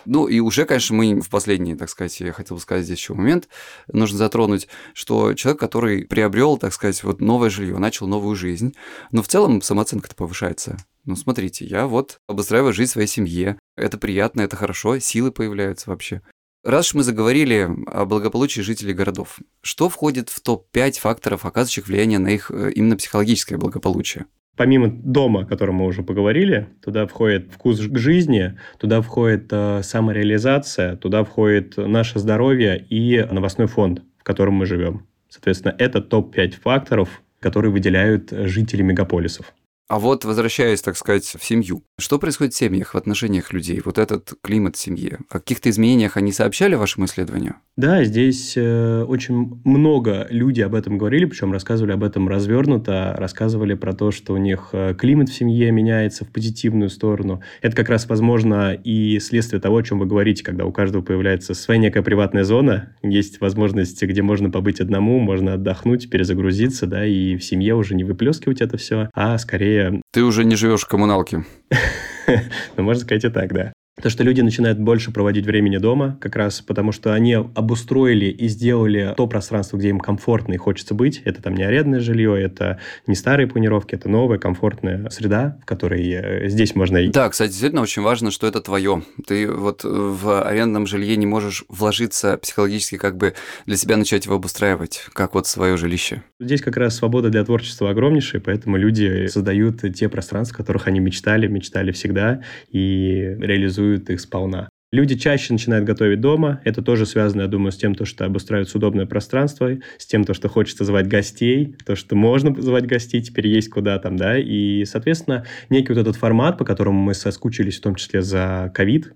Ну 0.06 0.28
и 0.28 0.38
уже, 0.38 0.64
конечно, 0.66 0.94
мы 0.94 1.20
в 1.20 1.28
последний, 1.28 1.74
так 1.74 1.90
сказать, 1.90 2.20
я 2.20 2.32
хотел 2.32 2.56
бы 2.56 2.62
сказать 2.62 2.84
здесь 2.84 2.98
еще 2.98 3.14
момент, 3.14 3.48
нужно 3.92 4.16
затронуть, 4.18 4.68
что 4.94 5.34
человек, 5.34 5.58
который 5.58 6.04
приобрел, 6.04 6.58
так 6.58 6.72
сказать, 6.72 7.02
вот 7.02 7.20
новое 7.20 7.50
жилье, 7.50 7.76
начал 7.78 8.06
новую 8.06 8.36
жизнь, 8.36 8.74
но 9.10 9.22
в 9.22 9.28
целом 9.28 9.60
самооценка-то 9.60 10.14
повышается. 10.14 10.76
Ну, 11.04 11.16
смотрите, 11.16 11.64
я 11.64 11.88
вот 11.88 12.18
обустраиваю 12.28 12.72
жизнь 12.72 12.92
своей 12.92 13.08
семье. 13.08 13.58
Это 13.76 13.98
приятно, 13.98 14.42
это 14.42 14.54
хорошо, 14.54 14.98
силы 15.00 15.32
появляются 15.32 15.90
вообще. 15.90 16.22
Раз 16.66 16.88
уж 16.88 16.94
мы 16.94 17.02
заговорили 17.04 17.70
о 17.86 18.06
благополучии 18.06 18.60
жителей 18.60 18.92
городов, 18.92 19.38
что 19.62 19.88
входит 19.88 20.30
в 20.30 20.40
топ-5 20.40 20.98
факторов, 20.98 21.46
оказывающих 21.46 21.86
влияние 21.86 22.18
на 22.18 22.26
их 22.26 22.50
э, 22.50 22.72
именно 22.72 22.96
психологическое 22.96 23.56
благополучие? 23.56 24.26
Помимо 24.56 24.88
дома, 24.88 25.42
о 25.42 25.44
котором 25.44 25.76
мы 25.76 25.86
уже 25.86 26.02
поговорили, 26.02 26.66
туда 26.82 27.06
входит 27.06 27.52
вкус 27.52 27.78
к 27.78 27.96
жизни, 27.98 28.58
туда 28.80 29.00
входит 29.00 29.46
э, 29.52 29.82
самореализация, 29.84 30.96
туда 30.96 31.22
входит 31.22 31.76
наше 31.76 32.18
здоровье 32.18 32.84
и 32.90 33.22
новостной 33.30 33.68
фонд, 33.68 34.02
в 34.18 34.24
котором 34.24 34.54
мы 34.54 34.66
живем. 34.66 35.06
Соответственно, 35.28 35.72
это 35.78 36.00
топ-5 36.00 36.60
факторов, 36.60 37.22
которые 37.38 37.70
выделяют 37.70 38.32
жители 38.32 38.82
мегаполисов. 38.82 39.54
А 39.88 40.00
вот 40.00 40.24
возвращаясь, 40.24 40.82
так 40.82 40.96
сказать, 40.96 41.24
в 41.24 41.44
семью, 41.44 41.84
что 41.98 42.18
происходит 42.18 42.52
в 42.52 42.58
семьях, 42.58 42.92
в 42.92 42.96
отношениях 42.98 43.54
людей, 43.54 43.80
вот 43.82 43.96
этот 43.96 44.34
климат 44.42 44.76
в 44.76 44.78
семье? 44.78 45.20
О 45.30 45.38
каких-то 45.38 45.70
изменениях 45.70 46.18
они 46.18 46.30
сообщали 46.30 46.74
вашему 46.74 47.06
исследованию? 47.06 47.56
Да, 47.76 48.04
здесь 48.04 48.54
э, 48.56 49.04
очень 49.04 49.60
много 49.64 50.26
людей 50.28 50.64
об 50.64 50.74
этом 50.74 50.98
говорили, 50.98 51.24
причем 51.24 51.52
рассказывали 51.52 51.92
об 51.92 52.04
этом 52.04 52.28
развернуто, 52.28 53.14
рассказывали 53.16 53.74
про 53.74 53.94
то, 53.94 54.10
что 54.10 54.34
у 54.34 54.36
них 54.36 54.70
э, 54.72 54.94
климат 54.98 55.30
в 55.30 55.34
семье 55.34 55.70
меняется 55.70 56.26
в 56.26 56.28
позитивную 56.28 56.90
сторону. 56.90 57.42
Это 57.62 57.74
как 57.74 57.88
раз, 57.88 58.06
возможно, 58.08 58.74
и 58.74 59.18
следствие 59.18 59.60
того, 59.60 59.78
о 59.78 59.82
чем 59.82 59.98
вы 59.98 60.06
говорите, 60.06 60.44
когда 60.44 60.66
у 60.66 60.72
каждого 60.72 61.00
появляется 61.02 61.54
своя 61.54 61.80
некая 61.80 62.02
приватная 62.02 62.44
зона, 62.44 62.94
есть 63.02 63.40
возможность, 63.40 64.02
где 64.02 64.20
можно 64.20 64.50
побыть 64.50 64.80
одному, 64.80 65.18
можно 65.18 65.54
отдохнуть, 65.54 66.10
перезагрузиться, 66.10 66.86
да, 66.86 67.06
и 67.06 67.36
в 67.36 67.44
семье 67.44 67.74
уже 67.74 67.94
не 67.94 68.04
выплескивать 68.04 68.60
это 68.60 68.76
все, 68.76 69.08
а 69.14 69.38
скорее... 69.38 70.02
Ты 70.12 70.24
уже 70.24 70.44
не 70.44 70.56
живешь 70.56 70.82
в 70.82 70.88
коммуналке. 70.88 71.44
Ну, 72.76 72.82
можно 72.82 73.02
сказать 73.02 73.24
и 73.24 73.30
так, 73.30 73.52
да. 73.52 73.72
То, 74.02 74.10
что 74.10 74.22
люди 74.22 74.42
начинают 74.42 74.78
больше 74.78 75.10
проводить 75.10 75.46
времени 75.46 75.78
дома, 75.78 76.18
как 76.20 76.36
раз 76.36 76.60
потому, 76.60 76.92
что 76.92 77.14
они 77.14 77.32
обустроили 77.32 78.26
и 78.26 78.46
сделали 78.46 79.14
то 79.16 79.26
пространство, 79.26 79.78
где 79.78 79.88
им 79.88 80.00
комфортно 80.00 80.52
и 80.52 80.58
хочется 80.58 80.92
быть. 80.92 81.22
Это 81.24 81.40
там 81.40 81.54
не 81.54 81.62
арендное 81.62 82.00
жилье, 82.00 82.38
это 82.38 82.78
не 83.06 83.14
старые 83.14 83.46
планировки, 83.46 83.94
это 83.94 84.10
новая 84.10 84.36
комфортная 84.36 85.08
среда, 85.08 85.58
в 85.62 85.64
которой 85.64 86.06
э, 86.10 86.48
здесь 86.50 86.74
можно... 86.74 87.10
Да, 87.10 87.30
кстати, 87.30 87.48
действительно 87.48 87.80
очень 87.80 88.02
важно, 88.02 88.30
что 88.30 88.46
это 88.46 88.60
твое. 88.60 89.02
Ты 89.26 89.50
вот 89.50 89.80
в 89.82 90.46
арендном 90.46 90.86
жилье 90.86 91.16
не 91.16 91.26
можешь 91.26 91.64
вложиться 91.70 92.36
психологически, 92.36 92.98
как 92.98 93.16
бы 93.16 93.32
для 93.64 93.78
себя 93.78 93.96
начать 93.96 94.26
его 94.26 94.34
обустраивать, 94.34 95.06
как 95.14 95.32
вот 95.32 95.46
свое 95.46 95.78
жилище. 95.78 96.22
Здесь 96.38 96.60
как 96.60 96.76
раз 96.76 96.96
свобода 96.96 97.30
для 97.30 97.42
творчества 97.44 97.88
огромнейшая, 97.88 98.42
поэтому 98.42 98.76
люди 98.76 99.26
создают 99.28 99.80
те 99.94 100.10
пространства, 100.10 100.56
о 100.56 100.58
которых 100.58 100.86
они 100.86 101.00
мечтали, 101.00 101.46
мечтали 101.46 101.92
всегда 101.92 102.42
и 102.70 103.34
реализуют 103.40 103.85
реализуют 103.86 104.10
их 104.10 104.20
сполна. 104.20 104.68
Люди 104.92 105.16
чаще 105.16 105.52
начинают 105.52 105.84
готовить 105.84 106.20
дома. 106.20 106.60
Это 106.64 106.80
тоже 106.80 107.06
связано, 107.06 107.42
я 107.42 107.48
думаю, 107.48 107.72
с 107.72 107.76
тем, 107.76 107.94
то, 107.94 108.04
что 108.04 108.24
обустраивается 108.24 108.78
удобное 108.78 109.04
пространство, 109.04 109.70
с 109.98 110.06
тем, 110.06 110.24
то, 110.24 110.32
что 110.32 110.48
хочется 110.48 110.84
звать 110.84 111.08
гостей, 111.08 111.76
то, 111.84 111.96
что 111.96 112.14
можно 112.14 112.54
звать 112.62 112.86
гостей, 112.86 113.20
теперь 113.20 113.48
есть 113.48 113.68
куда 113.68 113.98
там, 113.98 114.16
да. 114.16 114.38
И, 114.38 114.84
соответственно, 114.84 115.44
некий 115.70 115.92
вот 115.92 116.00
этот 116.00 116.16
формат, 116.16 116.56
по 116.56 116.64
которому 116.64 117.00
мы 117.00 117.14
соскучились, 117.14 117.78
в 117.78 117.82
том 117.82 117.96
числе 117.96 118.22
за 118.22 118.70
ковид, 118.74 119.12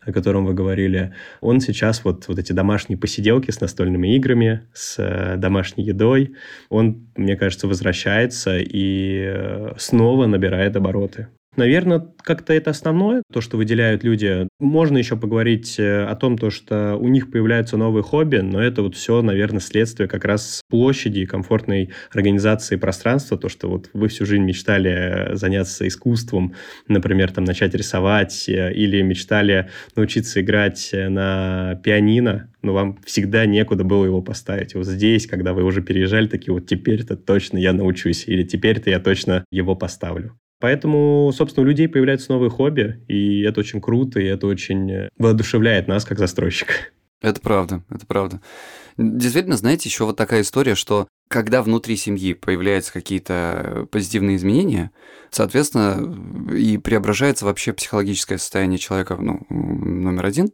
о 0.00 0.12
котором 0.12 0.44
вы 0.44 0.54
говорили, 0.54 1.14
он 1.40 1.60
сейчас 1.60 2.04
вот, 2.04 2.26
вот 2.26 2.38
эти 2.38 2.52
домашние 2.52 2.98
посиделки 2.98 3.52
с 3.52 3.60
настольными 3.60 4.16
играми, 4.16 4.62
с 4.74 4.96
э, 4.98 5.36
домашней 5.36 5.84
едой, 5.84 6.34
он, 6.68 7.06
мне 7.16 7.36
кажется, 7.36 7.68
возвращается 7.68 8.58
и 8.58 9.22
э, 9.24 9.74
снова 9.78 10.26
набирает 10.26 10.74
обороты. 10.76 11.28
Наверное, 11.54 12.08
как-то 12.22 12.54
это 12.54 12.70
основное, 12.70 13.22
то, 13.30 13.42
что 13.42 13.58
выделяют 13.58 14.04
люди. 14.04 14.48
Можно 14.58 14.96
еще 14.96 15.18
поговорить 15.18 15.78
э, 15.78 16.04
о 16.04 16.16
том, 16.16 16.38
то, 16.38 16.48
что 16.48 16.96
у 16.96 17.08
них 17.08 17.30
появляются 17.30 17.76
новые 17.76 18.02
хобби, 18.02 18.38
но 18.38 18.62
это 18.62 18.80
вот 18.80 18.94
все, 18.96 19.20
наверное, 19.20 19.60
следствие 19.60 20.08
как 20.08 20.24
раз 20.24 20.62
площади 20.70 21.20
и 21.20 21.26
комфортной 21.26 21.90
организации 22.10 22.76
пространства, 22.76 23.36
то, 23.36 23.50
что 23.50 23.68
вот 23.68 23.90
вы 23.92 24.08
всю 24.08 24.24
жизнь 24.24 24.44
мечтали 24.44 25.34
заняться 25.34 25.86
искусством, 25.86 26.54
например, 26.88 27.30
там 27.32 27.44
начать 27.44 27.74
рисовать 27.74 28.48
э, 28.48 28.72
или 28.72 29.02
мечтали 29.02 29.68
научиться 29.94 30.40
играть 30.40 30.88
на 30.92 31.78
пианино, 31.84 32.50
но 32.62 32.72
вам 32.72 32.98
всегда 33.04 33.44
некуда 33.44 33.84
было 33.84 34.06
его 34.06 34.22
поставить. 34.22 34.74
Вот 34.74 34.86
здесь, 34.86 35.26
когда 35.26 35.52
вы 35.52 35.64
уже 35.64 35.82
переезжали, 35.82 36.28
такие 36.28 36.54
вот 36.54 36.66
теперь-то 36.66 37.14
точно 37.16 37.58
я 37.58 37.74
научусь, 37.74 38.24
или 38.26 38.42
теперь-то 38.42 38.88
я 38.88 39.00
точно 39.00 39.44
его 39.50 39.76
поставлю. 39.76 40.38
Поэтому, 40.62 41.32
собственно, 41.34 41.66
у 41.66 41.68
людей 41.68 41.88
появляются 41.88 42.30
новые 42.30 42.48
хобби, 42.48 43.00
и 43.08 43.42
это 43.42 43.58
очень 43.58 43.80
круто, 43.80 44.20
и 44.20 44.26
это 44.26 44.46
очень 44.46 45.08
воодушевляет 45.18 45.88
нас 45.88 46.04
как 46.04 46.20
застройщика. 46.20 46.72
Это 47.20 47.40
правда, 47.40 47.82
это 47.90 48.06
правда. 48.06 48.40
Действительно, 48.96 49.56
знаете, 49.56 49.88
еще 49.88 50.04
вот 50.04 50.16
такая 50.16 50.42
история, 50.42 50.76
что 50.76 51.08
когда 51.32 51.62
внутри 51.62 51.96
семьи 51.96 52.34
появляются 52.34 52.92
какие-то 52.92 53.88
позитивные 53.90 54.36
изменения, 54.36 54.90
соответственно, 55.30 56.52
и 56.54 56.76
преображается 56.76 57.46
вообще 57.46 57.72
психологическое 57.72 58.36
состояние 58.36 58.78
человека, 58.78 59.16
ну, 59.18 59.46
номер 59.48 60.26
один. 60.26 60.52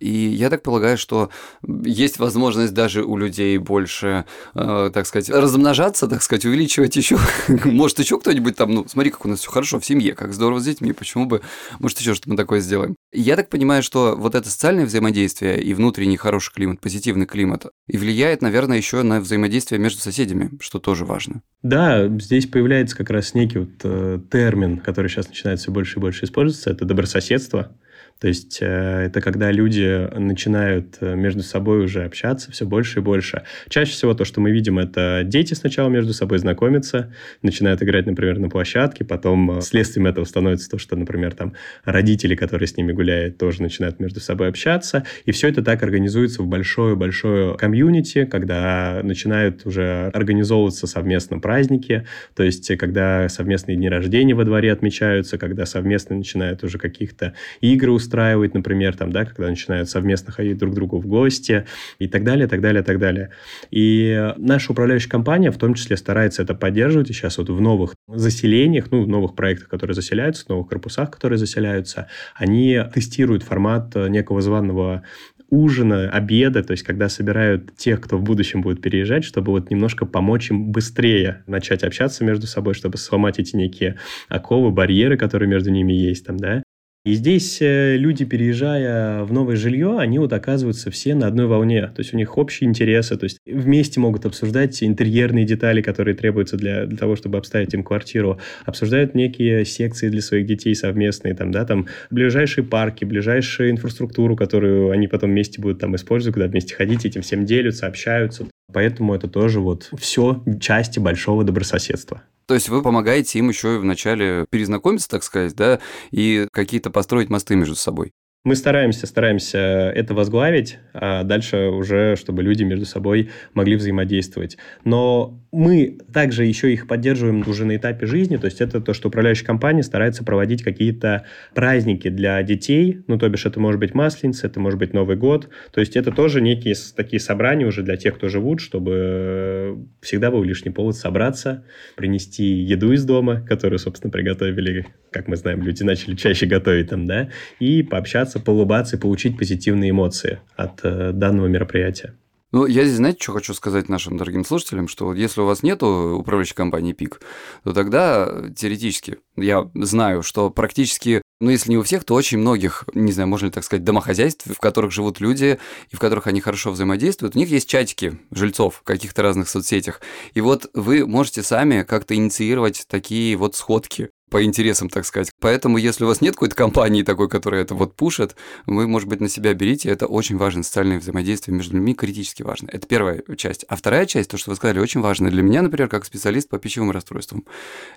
И 0.00 0.10
я 0.10 0.50
так 0.50 0.62
полагаю, 0.62 0.98
что 0.98 1.30
есть 1.66 2.18
возможность 2.18 2.74
даже 2.74 3.04
у 3.04 3.16
людей 3.16 3.56
больше, 3.56 4.26
э, 4.54 4.90
так 4.92 5.06
сказать, 5.06 5.30
размножаться, 5.30 6.06
так 6.06 6.22
сказать, 6.22 6.44
увеличивать 6.44 6.94
еще. 6.96 7.18
Может, 7.64 7.98
еще 8.00 8.20
кто-нибудь 8.20 8.54
там, 8.54 8.70
ну, 8.70 8.86
смотри, 8.86 9.10
как 9.10 9.24
у 9.24 9.28
нас 9.28 9.40
все 9.40 9.50
хорошо 9.50 9.80
в 9.80 9.86
семье, 9.86 10.14
как 10.14 10.34
здорово 10.34 10.60
с 10.60 10.64
детьми, 10.64 10.92
почему 10.92 11.24
бы, 11.24 11.40
может, 11.78 11.98
еще 11.98 12.12
что-то 12.12 12.30
мы 12.30 12.36
такое 12.36 12.60
сделаем. 12.60 12.96
Я 13.12 13.36
так 13.36 13.48
понимаю, 13.48 13.82
что 13.82 14.14
вот 14.14 14.34
это 14.34 14.50
социальное 14.50 14.84
взаимодействие 14.84 15.62
и 15.62 15.72
внутренний 15.72 16.18
хороший 16.18 16.52
климат, 16.52 16.80
позитивный 16.80 17.24
климат, 17.24 17.66
и 17.86 17.96
влияет, 17.96 18.42
наверное, 18.42 18.76
еще 18.76 19.02
на 19.02 19.20
взаимодействие 19.20 19.80
между 19.80 20.00
соседями, 20.00 20.17
что 20.60 20.78
тоже 20.78 21.04
важно. 21.04 21.42
Да, 21.62 22.08
здесь 22.18 22.46
появляется 22.46 22.96
как 22.96 23.10
раз 23.10 23.34
некий 23.34 23.58
вот 23.58 23.70
э, 23.84 24.20
термин, 24.30 24.78
который 24.78 25.08
сейчас 25.08 25.28
начинает 25.28 25.60
все 25.60 25.70
больше 25.70 25.98
и 25.98 26.00
больше 26.00 26.24
использоваться, 26.24 26.70
это 26.70 26.84
добрососедство. 26.84 27.76
То 28.20 28.28
есть 28.28 28.58
э, 28.60 29.06
это 29.06 29.20
когда 29.20 29.52
люди 29.52 30.08
начинают 30.18 30.96
э, 31.00 31.14
между 31.14 31.42
собой 31.42 31.84
уже 31.84 32.04
общаться 32.04 32.50
все 32.50 32.66
больше 32.66 32.98
и 32.98 33.02
больше. 33.02 33.44
Чаще 33.68 33.92
всего 33.92 34.14
то, 34.14 34.24
что 34.24 34.40
мы 34.40 34.50
видим, 34.50 34.78
это 34.78 35.22
дети 35.24 35.54
сначала 35.54 35.88
между 35.88 36.12
собой 36.12 36.38
знакомятся, 36.38 37.12
начинают 37.42 37.82
играть, 37.82 38.06
например, 38.06 38.38
на 38.38 38.48
площадке, 38.48 39.04
потом 39.04 39.58
э, 39.58 39.60
следствием 39.60 40.06
этого 40.06 40.24
становится 40.24 40.68
то, 40.68 40.78
что, 40.78 40.96
например, 40.96 41.34
там 41.34 41.54
родители, 41.84 42.34
которые 42.34 42.66
с 42.66 42.76
ними 42.76 42.92
гуляют, 42.92 43.38
тоже 43.38 43.62
начинают 43.62 44.00
между 44.00 44.20
собой 44.20 44.48
общаться, 44.48 45.04
и 45.24 45.30
все 45.30 45.48
это 45.48 45.62
так 45.62 45.82
организуется 45.82 46.42
в 46.42 46.46
большое-большое 46.48 47.56
комьюнити, 47.56 48.24
когда 48.24 49.00
начинают 49.04 49.64
уже 49.64 50.10
организовываться 50.12 50.86
совместно 50.86 51.38
праздники, 51.38 52.06
то 52.34 52.42
есть 52.42 52.76
когда 52.78 53.28
совместные 53.28 53.76
дни 53.76 53.88
рождения 53.88 54.34
во 54.34 54.44
дворе 54.44 54.72
отмечаются, 54.72 55.38
когда 55.38 55.66
совместно 55.66 56.16
начинают 56.16 56.64
уже 56.64 56.78
каких-то 56.78 57.34
игры 57.60 57.92
например, 58.12 58.96
там, 58.96 59.12
да, 59.12 59.24
когда 59.24 59.48
начинают 59.48 59.88
совместно 59.88 60.32
ходить 60.32 60.58
друг 60.58 60.72
к 60.72 60.74
другу 60.74 60.98
в 60.98 61.06
гости 61.06 61.66
и 61.98 62.08
так 62.08 62.24
далее, 62.24 62.48
так 62.48 62.60
далее, 62.60 62.82
так 62.82 62.98
далее. 62.98 63.30
И 63.70 64.32
наша 64.36 64.72
управляющая 64.72 65.10
компания 65.10 65.50
в 65.50 65.58
том 65.58 65.74
числе 65.74 65.96
старается 65.96 66.42
это 66.42 66.54
поддерживать. 66.54 67.10
И 67.10 67.12
сейчас 67.12 67.38
вот 67.38 67.50
в 67.50 67.60
новых 67.60 67.94
заселениях, 68.08 68.90
ну, 68.90 69.02
в 69.02 69.08
новых 69.08 69.34
проектах, 69.34 69.68
которые 69.68 69.94
заселяются, 69.94 70.44
в 70.44 70.48
новых 70.48 70.68
корпусах, 70.68 71.10
которые 71.10 71.38
заселяются, 71.38 72.08
они 72.34 72.80
тестируют 72.94 73.42
формат 73.42 73.94
некого 73.94 74.40
званого 74.40 75.02
ужина, 75.50 76.10
обеда, 76.10 76.62
то 76.62 76.72
есть 76.72 76.82
когда 76.82 77.08
собирают 77.08 77.74
тех, 77.76 78.00
кто 78.00 78.18
в 78.18 78.22
будущем 78.22 78.60
будет 78.60 78.82
переезжать, 78.82 79.24
чтобы 79.24 79.52
вот 79.52 79.70
немножко 79.70 80.04
помочь 80.04 80.50
им 80.50 80.70
быстрее 80.70 81.42
начать 81.46 81.84
общаться 81.84 82.24
между 82.24 82.46
собой, 82.46 82.74
чтобы 82.74 82.98
сломать 82.98 83.38
эти 83.38 83.56
некие 83.56 83.96
оковы, 84.28 84.70
барьеры, 84.70 85.16
которые 85.16 85.48
между 85.48 85.70
ними 85.70 85.92
есть 85.92 86.26
там, 86.26 86.36
да, 86.36 86.62
и 87.04 87.14
здесь 87.14 87.62
э, 87.62 87.96
люди, 87.96 88.24
переезжая 88.24 89.24
в 89.24 89.32
новое 89.32 89.56
жилье, 89.56 89.98
они 89.98 90.18
вот 90.18 90.32
оказываются 90.32 90.90
все 90.90 91.14
на 91.14 91.26
одной 91.26 91.46
волне. 91.46 91.86
То 91.86 92.00
есть 92.00 92.12
у 92.12 92.16
них 92.16 92.36
общие 92.36 92.68
интересы, 92.68 93.16
то 93.16 93.24
есть 93.24 93.38
вместе 93.46 94.00
могут 94.00 94.26
обсуждать 94.26 94.82
интерьерные 94.82 95.46
детали, 95.46 95.80
которые 95.80 96.14
требуются 96.14 96.56
для, 96.56 96.86
для 96.86 96.98
того, 96.98 97.16
чтобы 97.16 97.38
обставить 97.38 97.72
им 97.72 97.84
квартиру. 97.84 98.38
Обсуждают 98.66 99.14
некие 99.14 99.64
секции 99.64 100.08
для 100.08 100.20
своих 100.20 100.46
детей 100.46 100.74
совместные, 100.74 101.34
там, 101.34 101.50
да, 101.52 101.64
там 101.64 101.86
ближайшие 102.10 102.64
парки, 102.64 103.04
ближайшую 103.04 103.70
инфраструктуру, 103.70 104.36
которую 104.36 104.90
они 104.90 105.08
потом 105.08 105.30
вместе 105.30 105.62
будут 105.62 105.78
там 105.78 105.94
использовать, 105.96 106.34
когда 106.34 106.48
вместе 106.48 106.74
ходить, 106.74 107.06
этим 107.06 107.22
всем 107.22 107.46
делятся, 107.46 107.86
общаются. 107.86 108.46
Поэтому 108.72 109.14
это 109.14 109.28
тоже 109.28 109.60
вот 109.60 109.88
все 109.96 110.42
части 110.60 110.98
большого 110.98 111.44
добрососедства. 111.44 112.22
То 112.48 112.54
есть 112.54 112.70
вы 112.70 112.82
помогаете 112.82 113.38
им 113.38 113.50
еще 113.50 113.78
вначале 113.78 114.46
перезнакомиться, 114.48 115.06
так 115.06 115.22
сказать, 115.22 115.54
да, 115.54 115.80
и 116.10 116.48
какие-то 116.50 116.88
построить 116.90 117.28
мосты 117.28 117.56
между 117.56 117.74
собой. 117.74 118.12
Мы 118.44 118.56
стараемся, 118.56 119.06
стараемся 119.06 119.58
это 119.58 120.14
возглавить, 120.14 120.78
а 120.94 121.24
дальше 121.24 121.66
уже, 121.66 122.16
чтобы 122.16 122.42
люди 122.42 122.62
между 122.62 122.86
собой 122.86 123.30
могли 123.52 123.76
взаимодействовать. 123.76 124.56
Но 124.84 125.38
мы 125.50 125.98
также 126.12 126.44
еще 126.44 126.72
их 126.72 126.86
поддерживаем 126.86 127.42
уже 127.46 127.64
на 127.64 127.76
этапе 127.76 128.06
жизни, 128.06 128.36
то 128.36 128.46
есть 128.46 128.60
это 128.60 128.80
то, 128.80 128.94
что 128.94 129.08
управляющая 129.08 129.44
компания 129.44 129.82
старается 129.82 130.24
проводить 130.24 130.62
какие-то 130.62 131.24
праздники 131.54 132.08
для 132.08 132.42
детей, 132.42 133.00
ну, 133.06 133.18
то 133.18 133.28
бишь 133.28 133.46
это 133.46 133.58
может 133.58 133.80
быть 133.80 133.94
Масленица, 133.94 134.46
это 134.46 134.60
может 134.60 134.78
быть 134.78 134.92
Новый 134.92 135.16
год, 135.16 135.48
то 135.72 135.80
есть 135.80 135.96
это 135.96 136.12
тоже 136.12 136.40
некие 136.40 136.74
такие 136.94 137.20
собрания 137.20 137.66
уже 137.66 137.82
для 137.82 137.96
тех, 137.96 138.16
кто 138.16 138.28
живут, 138.28 138.60
чтобы 138.60 139.86
всегда 140.00 140.30
был 140.30 140.42
лишний 140.42 140.70
повод 140.70 140.96
собраться, 140.96 141.64
принести 141.96 142.44
еду 142.44 142.92
из 142.92 143.04
дома, 143.04 143.40
которую, 143.40 143.78
собственно, 143.78 144.10
приготовили, 144.10 144.86
как 145.10 145.28
мы 145.28 145.36
знаем, 145.36 145.62
люди 145.62 145.82
начали 145.82 146.14
чаще 146.14 146.46
готовить 146.46 146.90
там, 146.90 147.06
да, 147.06 147.30
и 147.58 147.82
пообщаться 147.82 148.28
улыбаться, 148.28 148.40
поулыбаться 148.40 148.96
и 148.96 149.00
получить 149.00 149.38
позитивные 149.38 149.90
эмоции 149.90 150.40
от 150.56 150.80
э, 150.82 151.12
данного 151.12 151.46
мероприятия. 151.46 152.14
Ну, 152.50 152.64
я 152.64 152.84
здесь, 152.84 152.96
знаете, 152.96 153.18
что 153.22 153.32
хочу 153.32 153.52
сказать 153.52 153.90
нашим 153.90 154.16
дорогим 154.16 154.42
слушателям, 154.42 154.88
что 154.88 155.12
если 155.12 155.42
у 155.42 155.44
вас 155.44 155.62
нет 155.62 155.82
управляющей 155.82 156.54
компании 156.54 156.94
ПИК, 156.94 157.20
то 157.62 157.74
тогда 157.74 158.50
теоретически 158.56 159.18
я 159.36 159.70
знаю, 159.74 160.22
что 160.22 160.48
практически, 160.48 161.20
ну, 161.40 161.50
если 161.50 161.70
не 161.70 161.76
у 161.76 161.82
всех, 161.82 162.04
то 162.04 162.14
очень 162.14 162.38
многих, 162.38 162.84
не 162.94 163.12
знаю, 163.12 163.28
можно 163.28 163.46
ли 163.46 163.52
так 163.52 163.64
сказать, 163.64 163.84
домохозяйств, 163.84 164.46
в 164.46 164.58
которых 164.60 164.92
живут 164.92 165.20
люди 165.20 165.58
и 165.90 165.96
в 165.96 166.00
которых 166.00 166.26
они 166.26 166.40
хорошо 166.40 166.70
взаимодействуют, 166.70 167.36
у 167.36 167.38
них 167.38 167.50
есть 167.50 167.68
чатики 167.68 168.18
жильцов 168.30 168.76
в 168.76 168.82
каких-то 168.82 169.22
разных 169.22 169.50
соцсетях. 169.50 170.00
И 170.32 170.40
вот 170.40 170.70
вы 170.72 171.06
можете 171.06 171.42
сами 171.42 171.82
как-то 171.82 172.14
инициировать 172.14 172.86
такие 172.88 173.36
вот 173.36 173.56
сходки 173.56 174.08
по 174.30 174.42
интересам, 174.44 174.88
так 174.88 175.04
сказать. 175.04 175.30
Поэтому, 175.40 175.78
если 175.78 176.04
у 176.04 176.06
вас 176.06 176.20
нет 176.20 176.34
какой-то 176.34 176.54
компании 176.54 177.02
такой, 177.02 177.28
которая 177.28 177.62
это 177.62 177.74
вот 177.74 177.94
пушит, 177.94 178.36
вы, 178.66 178.86
может 178.86 179.08
быть, 179.08 179.20
на 179.20 179.28
себя 179.28 179.54
берите. 179.54 179.88
Это 179.88 180.06
очень 180.06 180.36
важно. 180.36 180.62
Социальное 180.62 180.98
взаимодействие 180.98 181.56
между 181.56 181.76
людьми 181.76 181.94
критически 181.94 182.42
важно. 182.42 182.68
Это 182.70 182.86
первая 182.86 183.22
часть. 183.36 183.64
А 183.68 183.76
вторая 183.76 184.06
часть, 184.06 184.30
то, 184.30 184.38
что 184.38 184.50
вы 184.50 184.56
сказали, 184.56 184.78
очень 184.78 185.00
важно. 185.00 185.30
Для 185.30 185.42
меня, 185.42 185.62
например, 185.62 185.88
как 185.88 186.04
специалист 186.04 186.48
по 186.48 186.58
пищевым 186.58 186.90
расстройствам. 186.90 187.44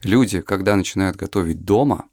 Люди, 0.04 0.42
когда 0.42 0.76
начинают 0.76 1.18
готовить 1.18 1.64
дома, 1.64 2.06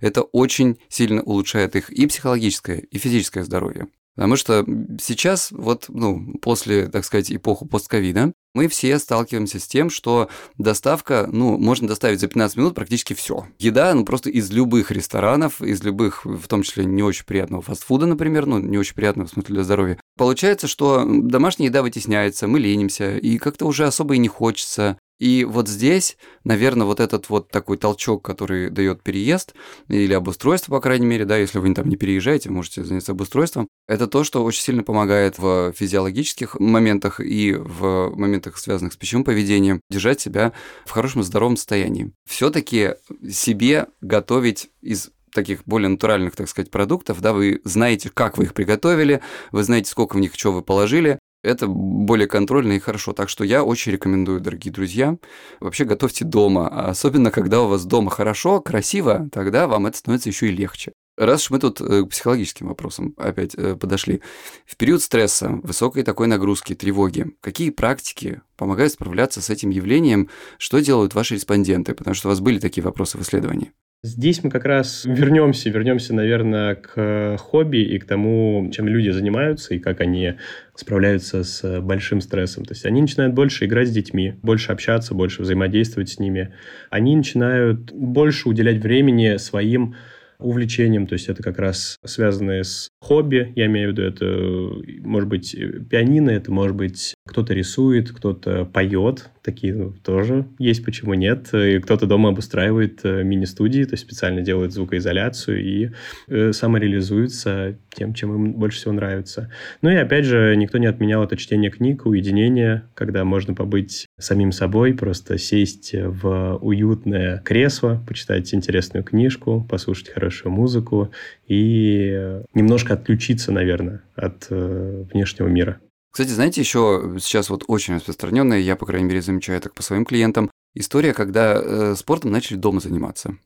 это 0.00 0.22
очень 0.22 0.78
сильно 0.88 1.22
улучшает 1.22 1.76
их 1.76 1.90
и 1.90 2.06
психологическое, 2.06 2.78
и 2.78 2.98
физическое 2.98 3.44
здоровье. 3.44 3.88
Потому 4.14 4.36
что 4.36 4.64
сейчас, 5.00 5.50
вот, 5.50 5.86
ну, 5.88 6.38
после, 6.40 6.86
так 6.86 7.04
сказать, 7.04 7.32
эпоху 7.32 7.66
постковида, 7.66 8.32
мы 8.54 8.68
все 8.68 8.98
сталкиваемся 8.98 9.58
с 9.58 9.66
тем, 9.66 9.90
что 9.90 10.28
доставка, 10.56 11.28
ну, 11.30 11.58
можно 11.58 11.88
доставить 11.88 12.20
за 12.20 12.28
15 12.28 12.56
минут 12.56 12.74
практически 12.74 13.12
все. 13.12 13.46
Еда, 13.58 13.92
ну, 13.94 14.04
просто 14.04 14.30
из 14.30 14.50
любых 14.50 14.90
ресторанов, 14.90 15.60
из 15.60 15.82
любых, 15.82 16.24
в 16.24 16.46
том 16.46 16.62
числе 16.62 16.84
не 16.84 17.02
очень 17.02 17.24
приятного 17.24 17.62
фастфуда, 17.62 18.06
например, 18.06 18.46
ну, 18.46 18.58
не 18.58 18.78
очень 18.78 18.94
приятного 18.94 19.28
в 19.28 19.30
смысле 19.32 19.54
для 19.56 19.64
здоровья. 19.64 19.98
Получается, 20.16 20.68
что 20.68 21.04
домашняя 21.04 21.68
еда 21.68 21.82
вытесняется, 21.82 22.46
мы 22.46 22.60
ленимся, 22.60 23.16
и 23.16 23.38
как-то 23.38 23.66
уже 23.66 23.86
особо 23.86 24.14
и 24.14 24.18
не 24.18 24.28
хочется. 24.28 24.98
И 25.18 25.44
вот 25.44 25.68
здесь, 25.68 26.16
наверное, 26.42 26.86
вот 26.86 27.00
этот 27.00 27.28
вот 27.28 27.50
такой 27.50 27.76
толчок, 27.76 28.24
который 28.24 28.70
дает 28.70 29.02
переезд 29.02 29.54
или 29.88 30.12
обустройство, 30.12 30.72
по 30.72 30.80
крайней 30.80 31.06
мере, 31.06 31.24
да, 31.24 31.36
если 31.36 31.58
вы 31.58 31.72
там 31.74 31.88
не 31.88 31.96
переезжаете, 31.96 32.50
можете 32.50 32.84
заняться 32.84 33.12
обустройством, 33.12 33.68
это 33.86 34.06
то, 34.06 34.24
что 34.24 34.44
очень 34.44 34.62
сильно 34.62 34.82
помогает 34.82 35.38
в 35.38 35.72
физиологических 35.72 36.58
моментах 36.58 37.20
и 37.20 37.54
в 37.54 38.12
моментах, 38.14 38.58
связанных 38.58 38.92
с 38.92 38.96
пищевым 38.96 39.24
поведением, 39.24 39.80
держать 39.90 40.20
себя 40.20 40.52
в 40.84 40.90
хорошем 40.90 41.22
здоровом 41.22 41.56
состоянии. 41.56 42.12
Все-таки 42.28 42.94
себе 43.28 43.86
готовить 44.00 44.70
из 44.82 45.10
таких 45.34 45.64
более 45.64 45.88
натуральных, 45.88 46.36
так 46.36 46.48
сказать, 46.48 46.70
продуктов, 46.70 47.20
да, 47.20 47.32
вы 47.32 47.60
знаете, 47.64 48.08
как 48.08 48.38
вы 48.38 48.44
их 48.44 48.54
приготовили, 48.54 49.20
вы 49.52 49.64
знаете, 49.64 49.90
сколько 49.90 50.16
в 50.16 50.20
них 50.20 50.36
чего 50.36 50.54
вы 50.54 50.62
положили, 50.62 51.18
это 51.44 51.66
более 51.66 52.26
контрольно 52.26 52.72
и 52.72 52.78
хорошо. 52.78 53.12
Так 53.12 53.28
что 53.28 53.44
я 53.44 53.62
очень 53.62 53.92
рекомендую, 53.92 54.40
дорогие 54.40 54.72
друзья, 54.72 55.16
вообще 55.60 55.84
готовьте 55.84 56.24
дома. 56.24 56.68
Особенно, 56.68 57.30
когда 57.30 57.62
у 57.62 57.68
вас 57.68 57.84
дома 57.84 58.10
хорошо, 58.10 58.60
красиво, 58.60 59.28
тогда 59.32 59.66
вам 59.66 59.86
это 59.86 59.98
становится 59.98 60.28
еще 60.28 60.48
и 60.48 60.56
легче. 60.56 60.92
Раз 61.16 61.44
уж 61.44 61.50
мы 61.50 61.58
тут 61.60 61.80
э, 61.80 62.02
к 62.02 62.08
психологическим 62.08 62.66
вопросам 62.66 63.14
опять 63.16 63.54
э, 63.54 63.76
подошли. 63.76 64.20
В 64.66 64.76
период 64.76 65.00
стресса, 65.00 65.60
высокой 65.62 66.02
такой 66.02 66.26
нагрузки, 66.26 66.74
тревоги, 66.74 67.26
какие 67.40 67.70
практики 67.70 68.40
помогают 68.56 68.92
справляться 68.92 69.40
с 69.40 69.48
этим 69.48 69.70
явлением? 69.70 70.28
Что 70.58 70.80
делают 70.80 71.14
ваши 71.14 71.34
респонденты? 71.34 71.94
Потому 71.94 72.14
что 72.14 72.28
у 72.28 72.30
вас 72.30 72.40
были 72.40 72.58
такие 72.58 72.82
вопросы 72.82 73.16
в 73.16 73.22
исследовании. 73.22 73.72
Здесь 74.06 74.44
мы 74.44 74.50
как 74.50 74.66
раз 74.66 75.06
вернемся, 75.06 75.70
вернемся, 75.70 76.12
наверное, 76.14 76.74
к 76.74 77.38
хобби 77.38 77.78
и 77.78 77.98
к 77.98 78.04
тому, 78.04 78.68
чем 78.70 78.86
люди 78.86 79.08
занимаются 79.08 79.72
и 79.74 79.78
как 79.78 80.02
они 80.02 80.34
справляются 80.74 81.42
с 81.42 81.80
большим 81.80 82.20
стрессом. 82.20 82.66
То 82.66 82.74
есть 82.74 82.84
они 82.84 83.00
начинают 83.00 83.32
больше 83.32 83.64
играть 83.64 83.88
с 83.88 83.92
детьми, 83.92 84.34
больше 84.42 84.72
общаться, 84.72 85.14
больше 85.14 85.40
взаимодействовать 85.40 86.10
с 86.10 86.18
ними. 86.18 86.52
Они 86.90 87.16
начинают 87.16 87.92
больше 87.92 88.50
уделять 88.50 88.76
времени 88.82 89.38
своим 89.38 89.94
увлечением, 90.38 91.06
то 91.06 91.14
есть 91.14 91.28
это 91.28 91.42
как 91.42 91.58
раз 91.58 91.98
связанное 92.04 92.62
с 92.62 92.88
хобби, 93.00 93.52
я 93.56 93.66
имею 93.66 93.90
в 93.90 93.92
виду, 93.92 94.02
это 94.02 95.06
может 95.06 95.28
быть 95.28 95.56
пианино, 95.90 96.30
это 96.30 96.52
может 96.52 96.76
быть 96.76 97.14
кто-то 97.26 97.54
рисует, 97.54 98.10
кто-то 98.10 98.64
поет, 98.64 99.30
такие 99.42 99.74
ну, 99.74 99.92
тоже 99.92 100.46
есть, 100.58 100.84
почему 100.84 101.14
нет. 101.14 101.52
И 101.54 101.78
кто-то 101.78 102.06
дома 102.06 102.30
обустраивает 102.30 103.00
э, 103.04 103.22
мини-студии, 103.22 103.84
то 103.84 103.92
есть 103.92 104.02
специально 104.02 104.40
делает 104.40 104.72
звукоизоляцию 104.72 105.62
и 105.62 105.90
э, 106.28 106.52
самореализуется 106.52 107.78
тем, 107.94 108.14
чем 108.14 108.34
им 108.34 108.52
больше 108.54 108.78
всего 108.78 108.92
нравится. 108.92 109.50
Ну 109.82 109.90
и 109.90 109.96
опять 109.96 110.24
же, 110.24 110.54
никто 110.56 110.78
не 110.78 110.86
отменял 110.86 111.22
это 111.24 111.36
чтение 111.36 111.70
книг, 111.70 112.06
уединение, 112.06 112.84
когда 112.94 113.24
можно 113.24 113.54
побыть 113.54 114.06
самим 114.18 114.52
собой, 114.52 114.94
просто 114.94 115.38
сесть 115.38 115.94
в 115.94 116.58
уютное 116.60 117.38
кресло, 117.44 118.02
почитать 118.06 118.52
интересную 118.54 119.04
книжку, 119.04 119.66
послушать 119.68 120.08
хорошую 120.08 120.23
музыку 120.48 121.10
и 121.46 122.40
немножко 122.54 122.94
отключиться, 122.94 123.52
наверное, 123.52 124.02
от 124.14 124.46
э, 124.50 125.04
внешнего 125.12 125.48
мира. 125.48 125.80
Кстати, 126.10 126.28
знаете, 126.28 126.60
еще 126.60 127.16
сейчас 127.18 127.50
вот 127.50 127.64
очень 127.66 127.96
распространенная, 127.96 128.60
я, 128.60 128.76
по 128.76 128.86
крайней 128.86 129.08
мере, 129.08 129.20
замечаю 129.20 129.60
так 129.60 129.74
по 129.74 129.82
своим 129.82 130.04
клиентам, 130.04 130.50
история, 130.74 131.12
когда 131.12 131.54
э, 131.54 131.94
спортом 131.96 132.30
начали 132.30 132.56
дома 132.56 132.80
заниматься. 132.80 133.36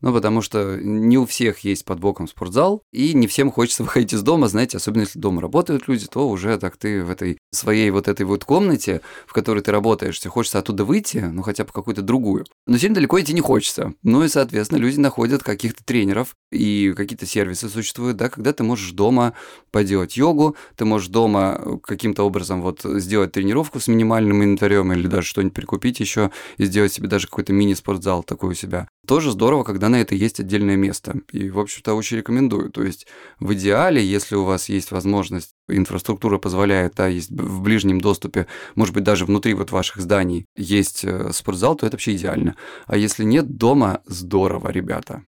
Ну, 0.00 0.12
потому 0.12 0.42
что 0.42 0.78
не 0.80 1.18
у 1.18 1.26
всех 1.26 1.60
есть 1.60 1.84
под 1.84 2.00
боком 2.00 2.28
спортзал, 2.28 2.82
и 2.92 3.14
не 3.14 3.26
всем 3.26 3.50
хочется 3.50 3.82
выходить 3.84 4.12
из 4.12 4.22
дома, 4.22 4.48
знаете, 4.48 4.76
особенно 4.76 5.02
если 5.02 5.18
дома 5.18 5.40
работают 5.40 5.88
люди, 5.88 6.06
то 6.06 6.28
уже 6.28 6.56
так 6.58 6.76
ты 6.76 7.02
в 7.02 7.10
этой 7.10 7.38
своей 7.52 7.90
вот 7.90 8.08
этой 8.08 8.26
вот 8.26 8.44
комнате, 8.44 9.00
в 9.26 9.32
которой 9.32 9.60
ты 9.60 9.72
работаешь, 9.72 10.20
тебе 10.20 10.30
хочется 10.30 10.58
оттуда 10.58 10.84
выйти, 10.84 11.18
ну, 11.18 11.42
хотя 11.42 11.64
бы 11.64 11.72
какую-то 11.72 12.02
другую. 12.02 12.46
Но 12.66 12.78
сильно 12.78 12.96
далеко 12.96 13.20
идти 13.20 13.32
не 13.32 13.40
хочется. 13.40 13.94
Ну, 14.02 14.24
и, 14.24 14.28
соответственно, 14.28 14.78
люди 14.78 14.98
находят 14.98 15.42
каких-то 15.42 15.84
тренеров, 15.84 16.34
и 16.50 16.94
какие-то 16.96 17.26
сервисы 17.26 17.68
существуют, 17.68 18.16
да, 18.16 18.28
когда 18.28 18.52
ты 18.52 18.64
можешь 18.64 18.92
дома 18.92 19.34
поделать 19.70 20.16
йогу, 20.16 20.56
ты 20.76 20.84
можешь 20.84 21.08
дома 21.08 21.78
каким-то 21.82 22.24
образом 22.24 22.62
вот 22.62 22.80
сделать 22.84 23.32
тренировку 23.32 23.80
с 23.80 23.88
минимальным 23.88 24.42
инвентарем 24.42 24.92
или 24.92 25.06
даже 25.06 25.28
что-нибудь 25.28 25.54
прикупить 25.54 26.00
еще 26.00 26.30
и 26.56 26.64
сделать 26.64 26.92
себе 26.92 27.08
даже 27.08 27.26
какой-то 27.26 27.52
мини-спортзал 27.52 28.22
такой 28.22 28.50
у 28.50 28.54
себя. 28.54 28.88
Тоже 29.06 29.32
здорово, 29.32 29.64
когда 29.64 29.87
на 29.88 30.00
это 30.00 30.14
есть 30.14 30.40
отдельное 30.40 30.76
место. 30.76 31.20
И, 31.32 31.50
в 31.50 31.58
общем-то, 31.58 31.94
очень 31.94 32.18
рекомендую. 32.18 32.70
То 32.70 32.82
есть, 32.82 33.06
в 33.40 33.52
идеале, 33.54 34.04
если 34.04 34.36
у 34.36 34.44
вас 34.44 34.68
есть 34.68 34.90
возможность, 34.90 35.50
инфраструктура 35.68 36.38
позволяет, 36.38 36.94
да, 36.96 37.06
есть 37.06 37.30
в 37.30 37.62
ближнем 37.62 38.00
доступе, 38.00 38.46
может 38.74 38.94
быть, 38.94 39.04
даже 39.04 39.24
внутри 39.24 39.54
вот 39.54 39.70
ваших 39.70 40.00
зданий 40.00 40.46
есть 40.56 41.04
э, 41.04 41.30
спортзал, 41.32 41.76
то 41.76 41.86
это 41.86 41.94
вообще 41.94 42.16
идеально. 42.16 42.56
А 42.86 42.96
если 42.96 43.24
нет, 43.24 43.56
дома 43.56 44.02
здорово, 44.06 44.70
ребята. 44.70 45.22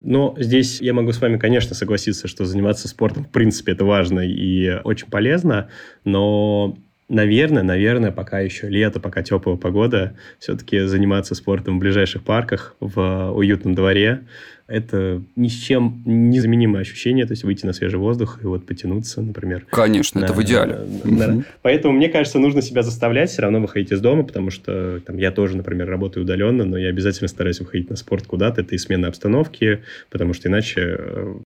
Но 0.00 0.34
здесь 0.38 0.82
я 0.82 0.92
могу 0.92 1.12
с 1.12 1.20
вами, 1.20 1.38
конечно, 1.38 1.74
согласиться, 1.74 2.28
что 2.28 2.44
заниматься 2.44 2.88
спортом, 2.88 3.24
в 3.24 3.30
принципе, 3.30 3.72
это 3.72 3.86
важно 3.86 4.20
и 4.20 4.80
очень 4.84 5.08
полезно, 5.08 5.70
но 6.04 6.76
Наверное, 7.08 7.62
наверное, 7.62 8.12
пока 8.12 8.40
еще 8.40 8.68
лето, 8.68 8.98
пока 8.98 9.22
теплая 9.22 9.58
погода, 9.58 10.16
все-таки 10.38 10.80
заниматься 10.86 11.34
спортом 11.34 11.76
в 11.76 11.80
ближайших 11.80 12.24
парках, 12.24 12.76
в 12.80 13.30
уютном 13.32 13.74
дворе, 13.74 14.26
это 14.66 15.22
ни 15.36 15.48
с 15.48 15.52
чем 15.52 16.02
незаменимое 16.06 16.82
ощущение, 16.82 17.26
то 17.26 17.32
есть 17.32 17.44
выйти 17.44 17.66
на 17.66 17.72
свежий 17.72 17.98
воздух 17.98 18.40
и 18.42 18.46
вот 18.46 18.64
потянуться, 18.64 19.20
например. 19.20 19.66
Конечно, 19.70 20.20
на, 20.20 20.24
это 20.24 20.32
в 20.32 20.42
идеале. 20.42 20.78
На, 21.04 21.26
на, 21.26 21.44
поэтому, 21.62 21.94
мне 21.94 22.08
кажется, 22.08 22.38
нужно 22.38 22.62
себя 22.62 22.82
заставлять 22.82 23.30
все 23.30 23.42
равно 23.42 23.60
выходить 23.60 23.92
из 23.92 24.00
дома, 24.00 24.24
потому 24.24 24.50
что 24.50 25.00
там, 25.00 25.18
я 25.18 25.30
тоже, 25.32 25.56
например, 25.56 25.88
работаю 25.88 26.24
удаленно, 26.24 26.64
но 26.64 26.78
я 26.78 26.88
обязательно 26.88 27.28
стараюсь 27.28 27.60
выходить 27.60 27.90
на 27.90 27.96
спорт 27.96 28.26
куда-то, 28.26 28.62
это 28.62 28.74
и 28.74 28.78
смена 28.78 29.08
обстановки, 29.08 29.82
потому 30.10 30.32
что 30.32 30.48
иначе, 30.48 30.98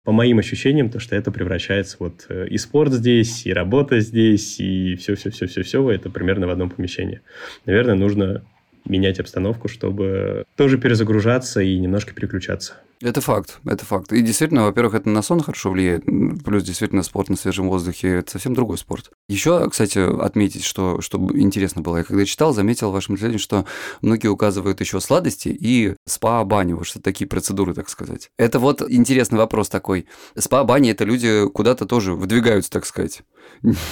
по 0.05 0.13
моим 0.13 0.39
ощущениям, 0.39 0.89
то, 0.89 1.01
что 1.01 1.17
это 1.17 1.33
превращается 1.33 1.97
вот 1.99 2.27
э, 2.29 2.47
и 2.49 2.57
спорт 2.57 2.93
здесь, 2.93 3.47
и 3.47 3.53
работа 3.53 3.99
здесь, 4.01 4.61
и 4.61 4.95
все-все-все-все-все, 4.95 5.91
это 5.91 6.09
примерно 6.09 6.47
в 6.47 6.51
одном 6.51 6.71
помещении. 6.71 7.21
Наверное, 7.67 7.97
нужно 7.97 8.45
менять 8.89 9.21
обстановку, 9.21 9.69
чтобы 9.69 10.45
тоже 10.57 10.79
перезагружаться 10.79 11.61
и 11.61 11.79
немножко 11.79 12.15
переключаться. 12.15 12.75
Это 13.01 13.21
факт, 13.21 13.61
это 13.65 13.85
факт. 13.85 14.13
И 14.13 14.21
действительно, 14.23 14.65
во-первых, 14.65 14.95
это 14.95 15.09
на 15.09 15.23
сон 15.23 15.41
хорошо 15.41 15.71
влияет, 15.71 16.05
плюс 16.45 16.65
действительно 16.65 17.05
спорт 17.05 17.29
на 17.29 17.37
свежем 17.37 17.69
воздухе– 17.69 18.09
это 18.19 18.33
совсем 18.33 18.55
другой 18.55 18.77
спорт. 18.77 19.11
Еще, 19.29 19.71
кстати, 19.71 19.99
отметить, 19.99 20.65
что, 20.65 21.01
что 21.01 21.19
интересно 21.35 21.81
было, 21.81 21.99
я 21.99 22.05
когда 22.05 22.25
читал, 22.25 22.53
заметил 22.53 22.91
в 22.91 22.95
вашем 22.95 23.15
исследовании, 23.15 23.39
что 23.39 23.67
многие 24.03 24.27
указывают 24.27 24.81
еще 24.81 25.01
сладости 25.01 25.49
и 25.49 25.95
спа-баню, 26.07 26.83
что 26.83 27.01
такие 27.01 27.29
процедуры, 27.29 27.73
так 27.73 27.89
сказать. 27.89 28.31
Это 28.37 28.59
вот 28.59 28.83
интересный 28.83 29.39
вопрос 29.39 29.69
такой. 29.69 30.07
Спа-бани– 30.37 30.91
это 30.91 31.05
люди 31.05 31.49
куда-то 31.49 31.87
тоже 31.87 32.15
выдвигаются, 32.15 32.71
так 32.71 32.85
сказать. 32.85 33.23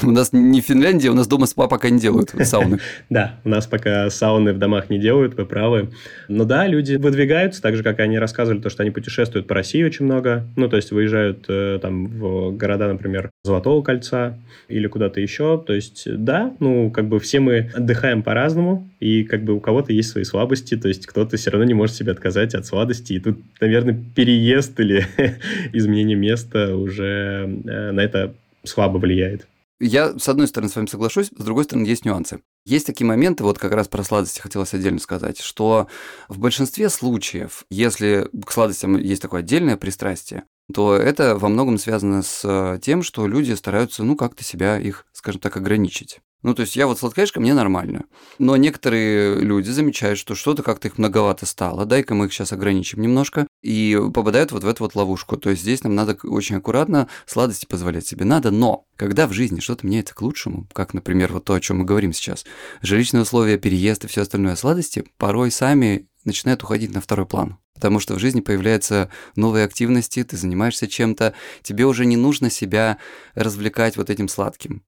У 0.03 0.11
нас 0.11 0.33
не 0.33 0.61
Финляндия, 0.61 1.11
у 1.11 1.15
нас 1.15 1.27
дома 1.27 1.47
спа 1.47 1.67
пока 1.67 1.91
не 1.91 1.99
делают 1.99 2.31
сауны. 2.45 2.79
Да, 3.11 3.41
у 3.45 3.49
нас 3.49 3.67
пока 3.67 4.09
сауны 4.11 4.53
в 4.53 4.59
домах 4.59 4.91
не 4.91 4.99
делают, 4.99 5.37
вы 5.37 5.45
правы. 5.45 5.91
Но 6.29 6.45
да, 6.45 6.67
люди 6.67 6.95
выдвигаются, 6.95 7.63
так 7.63 7.77
же, 7.77 7.83
как 7.83 8.01
они 8.01 8.19
рассказывали, 8.19 8.61
то, 8.61 8.71
что 8.71 8.83
они 8.83 8.91
путешествуют 8.91 9.47
по 9.47 9.55
России 9.55 9.83
очень 9.83 10.05
много. 10.05 10.47
Ну, 10.57 10.69
то 10.69 10.77
есть 10.77 10.93
выезжают 10.93 11.47
э, 11.49 11.79
там 11.81 12.07
в 12.07 12.53
города, 12.53 12.89
например, 12.89 13.31
Золотого 13.45 13.83
кольца 13.83 14.39
или 14.69 14.87
куда-то 14.87 15.21
еще. 15.21 15.63
То 15.65 15.73
есть, 15.73 16.05
да, 16.07 16.55
ну, 16.61 16.91
как 16.91 17.09
бы 17.09 17.19
все 17.21 17.41
мы 17.41 17.71
отдыхаем 17.75 18.23
по-разному, 18.23 18.89
и 19.01 19.25
как 19.25 19.43
бы 19.45 19.55
у 19.55 19.61
кого-то 19.61 19.93
есть 19.93 20.11
свои 20.11 20.25
слабости, 20.25 20.77
то 20.77 20.89
есть 20.89 21.07
кто-то 21.07 21.37
все 21.37 21.51
равно 21.51 21.67
не 21.67 21.75
может 21.75 21.97
себе 21.97 22.13
отказать 22.13 22.55
от 22.55 22.67
сладости. 22.67 23.15
И 23.15 23.21
тут, 23.21 23.39
наверное, 23.61 23.99
переезд 24.15 24.79
или 24.81 25.07
изменение 25.73 26.17
места 26.17 26.77
уже 26.77 27.63
э, 27.67 27.91
на 27.93 28.01
это 28.01 28.35
слабо 28.69 28.99
влияет. 28.99 29.47
Я, 29.79 30.19
с 30.19 30.29
одной 30.29 30.47
стороны, 30.47 30.71
с 30.71 30.77
вами 30.77 30.87
соглашусь, 30.87 31.27
с 31.37 31.45
другой 31.45 31.65
стороны, 31.65 31.85
есть 31.85 32.07
нюансы. 32.07 32.41
Есть 32.65 32.87
такие 32.87 33.07
моменты, 33.07 33.45
вот 33.45 33.59
как 33.59 33.73
раз 33.73 33.89
про 33.89 34.03
сладости 34.03 34.41
хотелось 34.41 34.73
отдельно 34.73 34.99
сказать, 34.99 35.39
что 35.39 35.87
в 36.29 36.39
большинстве 36.39 36.89
случаев, 36.89 37.67
если 37.69 38.29
к 38.45 38.51
сладостям 38.51 38.97
есть 38.97 39.21
такое 39.21 39.41
отдельное 39.41 39.77
пристрастие, 39.77 40.45
то 40.73 40.97
это 40.97 41.37
во 41.37 41.49
многом 41.49 41.77
связано 41.77 42.23
с 42.23 42.81
тем, 42.83 43.03
что 43.03 43.27
люди 43.27 43.53
стараются, 43.53 44.03
ну, 44.03 44.17
как-то 44.17 44.43
себя 44.43 44.79
их, 44.79 45.07
скажем 45.13 45.41
так, 45.41 45.57
ограничить. 45.59 46.21
Ну, 46.47 46.55
то 46.55 46.61
есть 46.63 46.77
я 46.77 46.87
вот 46.87 46.97
сладкоежка, 47.01 47.41
мне 47.41 47.55
нормально. 47.55 48.05
Но 48.39 48.57
некоторые 48.57 49.41
люди 49.41 49.69
замечают, 49.71 50.17
что 50.17 50.37
что-то 50.37 50.63
как-то 50.63 50.87
их 50.87 50.97
многовато 50.97 51.45
стало, 51.45 51.87
дай-ка 51.87 52.15
мы 52.15 52.27
их 52.27 52.33
сейчас 52.33 52.53
ограничим 52.53 53.03
немножко, 53.03 53.49
и 53.63 54.01
попадают 54.15 54.53
вот 54.53 54.63
в 54.63 54.69
эту 54.69 54.85
вот 54.85 54.95
ловушку. 54.95 55.37
То 55.39 55.51
есть 55.51 55.63
здесь 55.63 55.83
нам 55.83 55.97
надо 55.97 56.17
очень 56.23 56.55
аккуратно 56.55 57.09
сладости 57.27 57.67
позволять 57.67 58.07
себе 58.07 58.25
надо, 58.25 58.53
но 58.53 58.85
когда 58.95 59.27
в 59.27 59.33
жизни 59.33 59.59
что-то 59.59 59.89
меняется 59.89 60.15
к 60.15 60.23
лучшему, 60.23 60.69
как, 60.73 60.95
например, 60.95 61.33
вот 61.33 61.47
то, 61.47 61.55
о 61.55 61.61
чем 61.61 61.79
мы 61.79 61.85
говорим 61.85 62.13
сейчас, 62.13 62.45
жилищные 62.81 63.23
условия, 63.23 63.59
переезд 63.59 64.05
и 64.05 64.07
все 64.07 64.23
остальное 64.23 64.55
сладости, 64.55 65.05
порой 65.19 65.51
сами 65.51 66.07
начинают 66.25 66.63
уходить 66.63 66.95
на 66.95 67.01
второй 67.01 67.27
план. 67.27 67.59
Потому 67.75 67.99
что 67.99 68.15
в 68.15 68.21
жизни 68.21 68.41
появляются 68.41 69.11
новые 69.35 69.65
активности, 69.65 70.23
ты 70.23 70.37
занимаешься 70.37 70.87
чем-то, 70.87 71.35
тебе 71.63 71.87
уже 71.87 72.07
не 72.07 72.17
нужно 72.17 72.51
себя 72.51 72.99
развлекать 73.35 73.97
вот 73.97 74.11
этим 74.11 74.29
сладким. 74.29 74.85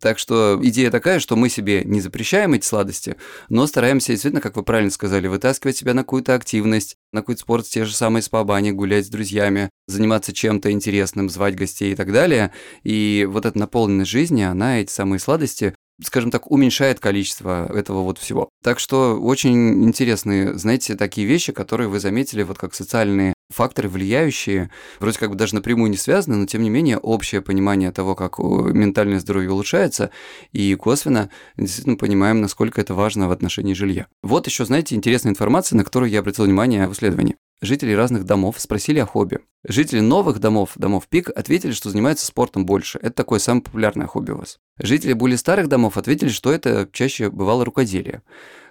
Так 0.00 0.18
что 0.18 0.58
идея 0.62 0.90
такая, 0.90 1.20
что 1.20 1.36
мы 1.36 1.50
себе 1.50 1.84
не 1.84 2.00
запрещаем 2.00 2.54
эти 2.54 2.64
сладости, 2.64 3.16
но 3.50 3.66
стараемся 3.66 4.12
действительно, 4.12 4.40
как 4.40 4.56
вы 4.56 4.62
правильно 4.62 4.90
сказали, 4.90 5.26
вытаскивать 5.26 5.76
себя 5.76 5.92
на 5.92 6.02
какую-то 6.02 6.34
активность, 6.34 6.96
на 7.12 7.20
какой-то 7.20 7.42
спорт, 7.42 7.66
те 7.66 7.84
же 7.84 7.94
самые 7.94 8.22
спа-бани, 8.22 8.70
гулять 8.70 9.06
с 9.06 9.10
друзьями, 9.10 9.68
заниматься 9.86 10.32
чем-то 10.32 10.70
интересным, 10.72 11.28
звать 11.28 11.54
гостей 11.54 11.92
и 11.92 11.96
так 11.96 12.12
далее. 12.12 12.52
И 12.82 13.28
вот 13.30 13.44
эта 13.44 13.58
наполненность 13.58 14.10
жизни, 14.10 14.42
она 14.42 14.80
эти 14.80 14.90
самые 14.90 15.20
сладости 15.20 15.74
скажем 16.02 16.30
так, 16.30 16.50
уменьшает 16.50 17.00
количество 17.00 17.70
этого 17.72 18.02
вот 18.02 18.18
всего. 18.18 18.48
Так 18.62 18.78
что 18.78 19.20
очень 19.20 19.84
интересные, 19.84 20.56
знаете, 20.58 20.96
такие 20.96 21.26
вещи, 21.26 21.52
которые 21.52 21.88
вы 21.88 22.00
заметили, 22.00 22.42
вот 22.42 22.58
как 22.58 22.74
социальные 22.74 23.34
факторы, 23.50 23.88
влияющие, 23.88 24.70
вроде 25.00 25.18
как 25.18 25.30
бы 25.30 25.36
даже 25.36 25.54
напрямую 25.54 25.90
не 25.90 25.96
связаны, 25.96 26.36
но 26.36 26.46
тем 26.46 26.62
не 26.62 26.70
менее 26.70 26.98
общее 26.98 27.42
понимание 27.42 27.90
того, 27.92 28.14
как 28.14 28.38
ментальное 28.38 29.18
здоровье 29.18 29.50
улучшается, 29.50 30.10
и 30.52 30.74
косвенно 30.76 31.30
действительно 31.56 31.96
понимаем, 31.96 32.40
насколько 32.40 32.80
это 32.80 32.94
важно 32.94 33.28
в 33.28 33.32
отношении 33.32 33.74
жилья. 33.74 34.06
Вот 34.22 34.46
еще, 34.46 34.64
знаете, 34.64 34.94
интересная 34.94 35.32
информация, 35.32 35.76
на 35.76 35.84
которую 35.84 36.10
я 36.10 36.20
обратил 36.20 36.44
внимание 36.44 36.86
в 36.86 36.92
исследовании. 36.92 37.36
Жители 37.62 37.92
разных 37.92 38.24
домов 38.24 38.58
спросили 38.58 39.00
о 39.00 39.06
хобби. 39.06 39.40
Жители 39.68 40.00
новых 40.00 40.38
домов, 40.38 40.72
домов 40.76 41.06
пик, 41.10 41.28
ответили, 41.28 41.72
что 41.72 41.90
занимаются 41.90 42.24
спортом 42.24 42.64
больше. 42.64 42.98
Это 43.02 43.12
такое 43.12 43.38
самое 43.38 43.62
популярное 43.62 44.06
хобби 44.06 44.30
у 44.30 44.38
вас. 44.38 44.58
Жители 44.78 45.12
более 45.12 45.36
старых 45.36 45.68
домов 45.68 45.98
ответили, 45.98 46.30
что 46.30 46.50
это 46.50 46.88
чаще 46.90 47.28
бывало 47.28 47.66
рукоделие. 47.66 48.22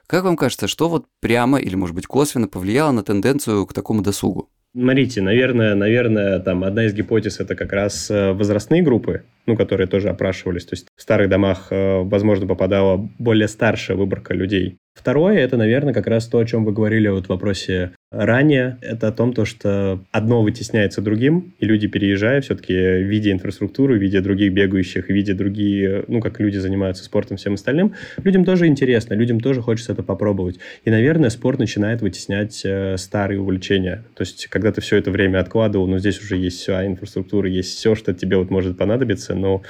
Как 0.08 0.23
вам 0.23 0.36
кажется, 0.36 0.67
что 0.67 0.89
вот 0.89 1.06
прямо 1.21 1.60
или, 1.60 1.75
может 1.75 1.95
быть, 1.95 2.08
косвенно 2.08 2.47
повлияло 2.47 2.91
на 2.91 3.04
тенденцию 3.04 3.67
к 3.67 3.73
такому 3.73 4.02
досугу? 4.02 4.49
Смотрите, 4.75 5.21
наверное, 5.21 5.73
наверное, 5.73 6.39
там 6.39 6.63
одна 6.63 6.86
из 6.86 6.93
гипотез 6.93 7.39
это 7.39 7.56
как 7.56 7.73
раз 7.73 8.10
э, 8.12 8.34
возрастные 8.34 8.84
группы, 8.84 9.23
ну, 9.47 9.56
которые 9.56 9.88
тоже 9.88 10.10
опрашивались. 10.10 10.65
То 10.65 10.75
есть 10.75 10.88
в 10.95 11.02
старых 11.02 11.28
домах, 11.28 11.67
э, 11.71 12.02
возможно, 12.04 12.45
попадала 12.45 12.97
более 13.17 13.47
старшая 13.47 13.97
выборка 13.97 14.36
людей. 14.36 14.78
Второе, 14.93 15.39
это, 15.39 15.58
наверное, 15.58 15.93
как 15.93 16.06
раз 16.06 16.28
то, 16.28 16.38
о 16.38 16.45
чем 16.45 16.65
вы 16.65 16.71
говорили 16.71 17.08
вот 17.08 17.25
в 17.25 17.30
вопросе 17.30 17.93
ранее. 18.12 18.78
Это 18.82 19.10
о 19.10 19.12
том, 19.12 19.34
то, 19.34 19.45
что 19.45 20.00
одно 20.12 20.41
вытесняется 20.41 21.02
другим, 21.02 21.54
и 21.60 21.65
люди, 21.65 21.88
переезжая, 21.88 22.41
все-таки 22.41 22.74
видя 22.74 23.32
инфраструктуру, 23.32 23.95
видя 23.98 24.22
других 24.22 24.52
бегающих, 24.52 25.10
видя 25.10 25.36
другие, 25.36 26.06
ну, 26.08 26.19
как 26.19 26.39
люди 26.39 26.58
занимаются 26.58 27.04
спортом, 27.04 27.38
всем 27.38 27.54
остальным, 27.54 27.93
людям 28.24 28.45
тоже 28.45 28.67
интересно, 28.67 29.13
людям 29.13 29.39
тоже 29.39 29.62
хочется 29.62 29.93
это 29.93 30.02
попробовать. 30.02 30.60
И, 30.86 30.89
наверное, 30.89 31.30
спорт 31.30 31.60
начинает 31.60 32.02
вытеснять 32.02 32.62
э, 32.65 32.98
старые 32.98 33.39
увлечения. 33.39 34.04
То 34.15 34.22
есть, 34.22 34.48
когда 34.48 34.72
ты 34.72 34.82
все 34.82 34.98
это 34.98 35.12
время 35.12 35.39
откладывал, 35.39 35.88
ну, 35.88 36.00
здесь 36.00 36.19
уже 36.19 36.38
есть 36.38 36.60
вся 36.60 36.86
инфраструктура, 36.86 37.48
есть 37.48 37.78
все, 37.78 37.93
что 37.93 38.13
тебе 38.13 38.38
вот 38.38 38.50
может 38.50 38.78
понадобиться, 38.78 39.36
но 39.36 39.62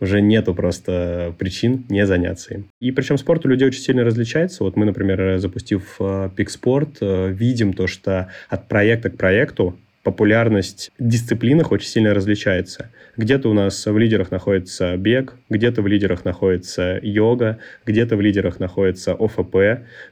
уже 0.00 0.20
нету 0.20 0.54
просто 0.54 1.34
причин 1.38 1.84
не 1.88 2.06
заняться 2.06 2.54
им. 2.54 2.66
И 2.80 2.90
причем 2.90 3.16
спорт 3.18 3.46
у 3.46 3.48
людей 3.48 3.68
очень 3.68 3.80
сильно 3.80 4.04
различается. 4.04 4.64
Вот 4.64 4.76
мы, 4.76 4.84
например, 4.84 5.38
запустив 5.38 5.98
пик-спорт, 6.36 6.98
э, 7.00 7.30
видим 7.30 7.72
то, 7.72 7.83
что 7.86 8.28
от 8.48 8.68
проекта 8.68 9.10
к 9.10 9.16
проекту 9.16 9.78
популярность 10.04 10.92
в 10.98 11.08
дисциплинах 11.08 11.72
очень 11.72 11.88
сильно 11.88 12.14
различается. 12.14 12.90
Где-то 13.16 13.48
у 13.48 13.54
нас 13.54 13.86
в 13.86 13.96
лидерах 13.96 14.30
находится 14.30 14.96
бег, 14.96 15.34
где-то 15.48 15.82
в 15.82 15.86
лидерах 15.86 16.24
находится 16.24 17.00
йога, 17.02 17.58
где-то 17.86 18.16
в 18.16 18.20
лидерах 18.20 18.60
находится 18.60 19.14
ОФП, 19.14 19.56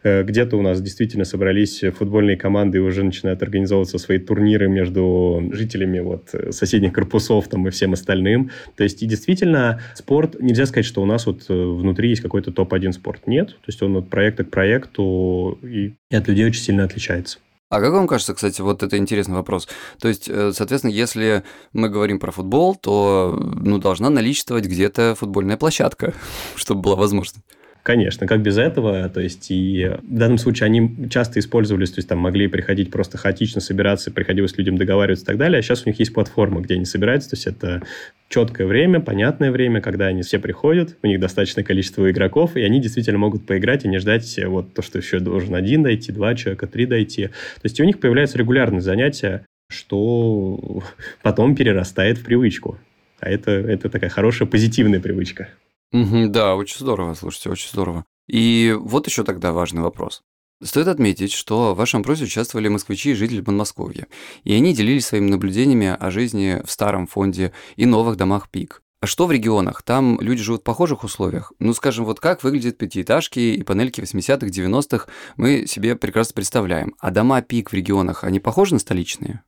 э, 0.02 0.22
где-то 0.22 0.56
у 0.56 0.62
нас 0.62 0.80
действительно 0.80 1.24
собрались 1.24 1.82
футбольные 1.96 2.36
команды 2.36 2.78
и 2.78 2.80
уже 2.80 3.04
начинают 3.04 3.42
организовываться 3.42 3.98
свои 3.98 4.18
турниры 4.18 4.68
между 4.68 5.50
жителями 5.52 6.00
вот 6.00 6.34
соседних 6.50 6.92
корпусов 6.92 7.48
там 7.48 7.68
и 7.68 7.70
всем 7.70 7.92
остальным. 7.92 8.50
То 8.76 8.84
есть 8.84 9.02
и 9.02 9.06
действительно 9.06 9.80
спорт, 9.94 10.40
нельзя 10.40 10.66
сказать, 10.66 10.86
что 10.86 11.02
у 11.02 11.06
нас 11.06 11.26
вот 11.26 11.44
э, 11.48 11.52
внутри 11.52 12.08
есть 12.08 12.22
какой-то 12.22 12.50
топ-1 12.50 12.92
спорт. 12.92 13.26
Нет. 13.26 13.48
То 13.48 13.66
есть 13.66 13.82
он 13.82 13.96
от 13.96 14.08
проекта 14.08 14.44
к 14.44 14.50
проекту 14.50 15.58
и 15.62 15.92
от 16.10 16.28
людей 16.28 16.46
очень 16.46 16.62
сильно 16.62 16.84
отличается. 16.84 17.38
А 17.72 17.80
как 17.80 17.94
вам 17.94 18.06
кажется, 18.06 18.34
кстати, 18.34 18.60
вот 18.60 18.82
это 18.82 18.98
интересный 18.98 19.34
вопрос. 19.34 19.66
То 19.98 20.08
есть, 20.08 20.28
э, 20.28 20.52
соответственно, 20.52 20.92
если 20.92 21.42
мы 21.72 21.88
говорим 21.88 22.18
про 22.18 22.30
футбол, 22.30 22.74
то 22.74 23.34
ну, 23.34 23.78
должна 23.78 24.10
наличествовать 24.10 24.66
где-то 24.66 25.14
футбольная 25.18 25.56
площадка, 25.56 26.12
чтобы 26.54 26.82
была 26.82 26.96
возможность. 26.96 27.40
Конечно, 27.82 28.28
как 28.28 28.42
без 28.42 28.58
этого, 28.58 29.08
то 29.08 29.20
есть 29.20 29.50
и 29.50 29.90
в 30.02 30.14
данном 30.14 30.38
случае 30.38 30.66
они 30.66 31.08
часто 31.10 31.40
использовались, 31.40 31.90
то 31.90 31.98
есть 31.98 32.08
там 32.08 32.18
могли 32.18 32.46
приходить 32.46 32.92
просто 32.92 33.18
хаотично 33.18 33.60
собираться, 33.60 34.12
приходилось 34.12 34.56
людям 34.56 34.78
договариваться 34.78 35.24
и 35.24 35.26
так 35.26 35.36
далее, 35.36 35.58
а 35.58 35.62
сейчас 35.62 35.84
у 35.84 35.88
них 35.88 35.98
есть 35.98 36.14
платформа, 36.14 36.60
где 36.60 36.74
они 36.74 36.84
собираются, 36.84 37.30
то 37.30 37.34
есть 37.34 37.48
это 37.48 37.82
четкое 38.28 38.68
время, 38.68 39.00
понятное 39.00 39.50
время, 39.50 39.80
когда 39.80 40.06
они 40.06 40.22
все 40.22 40.38
приходят, 40.38 40.96
у 41.02 41.08
них 41.08 41.18
достаточное 41.18 41.64
количество 41.64 42.08
игроков, 42.08 42.56
и 42.56 42.62
они 42.62 42.80
действительно 42.80 43.18
могут 43.18 43.46
поиграть 43.46 43.84
и 43.84 43.88
не 43.88 43.98
ждать 43.98 44.38
вот 44.46 44.74
то, 44.74 44.82
что 44.82 44.98
еще 44.98 45.18
должен 45.18 45.56
один 45.56 45.82
дойти, 45.82 46.12
два 46.12 46.36
человека, 46.36 46.68
три 46.68 46.86
дойти. 46.86 47.26
То 47.26 47.64
есть 47.64 47.80
у 47.80 47.84
них 47.84 47.98
появляются 47.98 48.38
регулярные 48.38 48.80
занятия, 48.80 49.44
что 49.68 50.84
потом 51.22 51.56
перерастает 51.56 52.18
в 52.18 52.24
привычку. 52.24 52.78
А 53.18 53.28
это, 53.28 53.50
это 53.50 53.88
такая 53.88 54.10
хорошая 54.10 54.48
позитивная 54.48 55.00
привычка. 55.00 55.48
Да, 55.92 56.56
очень 56.56 56.78
здорово, 56.78 57.14
слушайте, 57.14 57.50
очень 57.50 57.68
здорово. 57.70 58.04
И 58.28 58.74
вот 58.78 59.06
еще 59.06 59.24
тогда 59.24 59.52
важный 59.52 59.82
вопрос. 59.82 60.22
Стоит 60.62 60.86
отметить, 60.86 61.32
что 61.32 61.74
в 61.74 61.76
вашем 61.76 62.02
опросе 62.02 62.24
участвовали 62.24 62.68
москвичи 62.68 63.10
и 63.10 63.14
жители 63.14 63.40
Подмосковья, 63.40 64.06
и 64.44 64.54
они 64.54 64.72
делились 64.72 65.06
своими 65.06 65.28
наблюдениями 65.28 65.88
о 65.88 66.10
жизни 66.10 66.62
в 66.64 66.70
старом 66.70 67.08
фонде 67.08 67.52
и 67.74 67.84
новых 67.84 68.16
домах 68.16 68.48
ПИК. 68.48 68.80
А 69.00 69.06
что 69.06 69.26
в 69.26 69.32
регионах? 69.32 69.82
Там 69.82 70.20
люди 70.20 70.40
живут 70.40 70.60
в 70.60 70.64
похожих 70.64 71.02
условиях? 71.02 71.52
Ну, 71.58 71.74
скажем, 71.74 72.04
вот 72.04 72.20
как 72.20 72.44
выглядят 72.44 72.78
пятиэтажки 72.78 73.40
и 73.40 73.62
панельки 73.64 74.00
80-х, 74.00 74.46
90-х, 74.46 75.08
мы 75.36 75.66
себе 75.66 75.96
прекрасно 75.96 76.34
представляем. 76.34 76.94
А 77.00 77.10
дома 77.10 77.42
ПИК 77.42 77.70
в 77.70 77.74
регионах, 77.74 78.22
они 78.22 78.38
похожи 78.38 78.74
на 78.74 78.78
столичные? 78.78 79.42